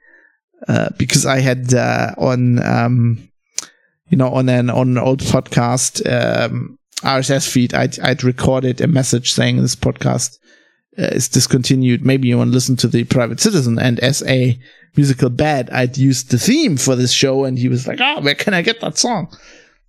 [0.69, 3.29] uh, because I had uh, on, um,
[4.09, 8.87] you know, on an on an old podcast um, RSS feed, I'd, I'd recorded a
[8.87, 10.39] message saying this podcast
[10.97, 12.05] uh, is discontinued.
[12.05, 14.57] Maybe you want to listen to the Private Citizen, and as a
[14.97, 18.21] musical bed, I'd used the theme for this show, and he was like, "Ah, oh,
[18.23, 19.37] where can I get that song?"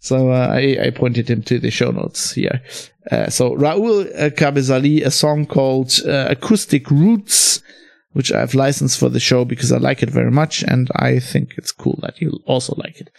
[0.04, 2.62] So uh, I, I, pointed him to the show notes here.
[3.10, 7.64] Uh, so Raul Cabezalí, a song called uh, Acoustic Roots,
[8.12, 11.54] which I've licensed for the show because I like it very much, and I think
[11.58, 13.12] it's cool that you also like it.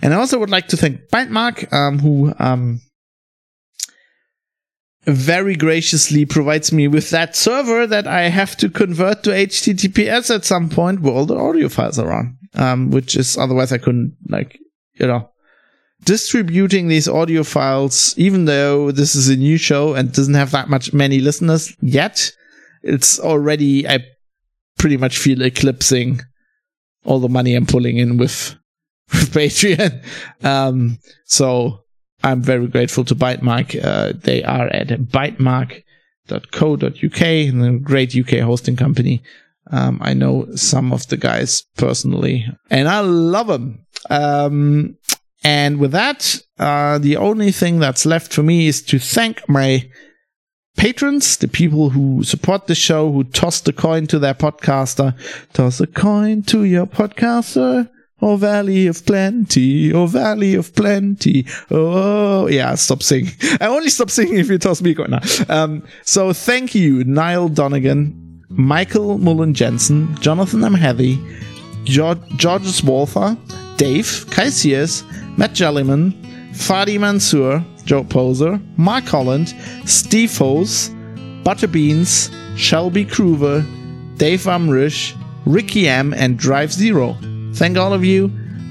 [0.00, 2.80] And I also would like to thank Bytemark, um, who um,
[5.04, 10.46] very graciously provides me with that server that I have to convert to HTTPS at
[10.46, 14.16] some point where all the audio files are on, um, which is otherwise I couldn't
[14.26, 14.58] like
[14.94, 15.29] you know
[16.04, 20.68] distributing these audio files, even though this is a new show and doesn't have that
[20.68, 22.32] much many listeners yet,
[22.82, 24.04] it's already I
[24.78, 26.20] pretty much feel eclipsing
[27.04, 28.56] all the money I'm pulling in with
[29.12, 30.02] with Patreon.
[30.44, 31.84] Um, so
[32.22, 33.82] I'm very grateful to Bytemark.
[33.82, 39.22] Uh, they are at bytemark.co.uk and a great UK hosting company.
[39.72, 43.84] Um, I know some of the guys personally and I love them.
[44.08, 44.96] Um,
[45.42, 49.88] and with that, uh, the only thing that's left for me is to thank my
[50.76, 55.14] patrons, the people who support the show, who toss the coin to their podcaster.
[55.52, 57.88] Toss a coin to your podcaster.
[58.22, 61.46] Oh, Valley of Plenty, oh, Valley of Plenty.
[61.70, 63.32] Oh, yeah, stop singing.
[63.60, 65.20] I only stop singing if you toss me a coin now.
[65.48, 70.74] Um, so thank you, Niall Donegan, Michael Mullen Jensen, Jonathan M.
[70.74, 71.16] Hethey,
[71.84, 73.38] George, Walther,
[73.78, 75.02] Dave, Kai Sears,
[75.40, 76.12] Matt Jellyman,
[76.52, 79.54] Fadi Mansour, Joe Poser, Mark Holland,
[79.86, 80.90] Steve Hose,
[81.44, 83.64] Butterbeans, Shelby Kruver,
[84.18, 85.16] Dave Amrish,
[85.46, 87.16] Ricky M, and Drive Zero.
[87.54, 88.30] Thank all of you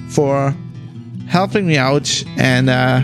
[0.10, 0.56] for
[1.28, 3.02] helping me out and uh,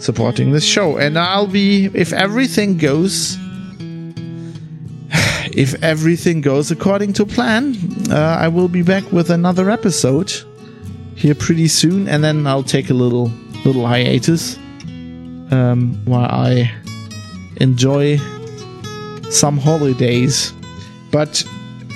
[0.00, 0.96] supporting this show.
[0.96, 3.36] And I'll be, if everything goes,
[5.54, 7.76] if everything goes according to plan,
[8.10, 10.32] uh, I will be back with another episode
[11.16, 13.30] here pretty soon, and then I'll take a little
[13.64, 14.56] little hiatus
[15.50, 16.70] um, while I
[17.56, 18.18] enjoy
[19.30, 20.52] some holidays.
[21.10, 21.42] But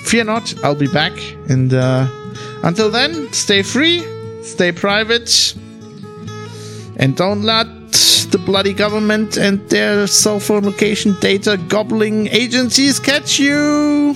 [0.05, 1.13] fear not, I'll be back,
[1.49, 2.09] and uh,
[2.65, 4.03] until then, stay free,
[4.43, 5.55] stay private,
[6.97, 7.67] and don't let
[8.31, 14.15] the bloody government and their cell phone location data gobbling agencies catch you.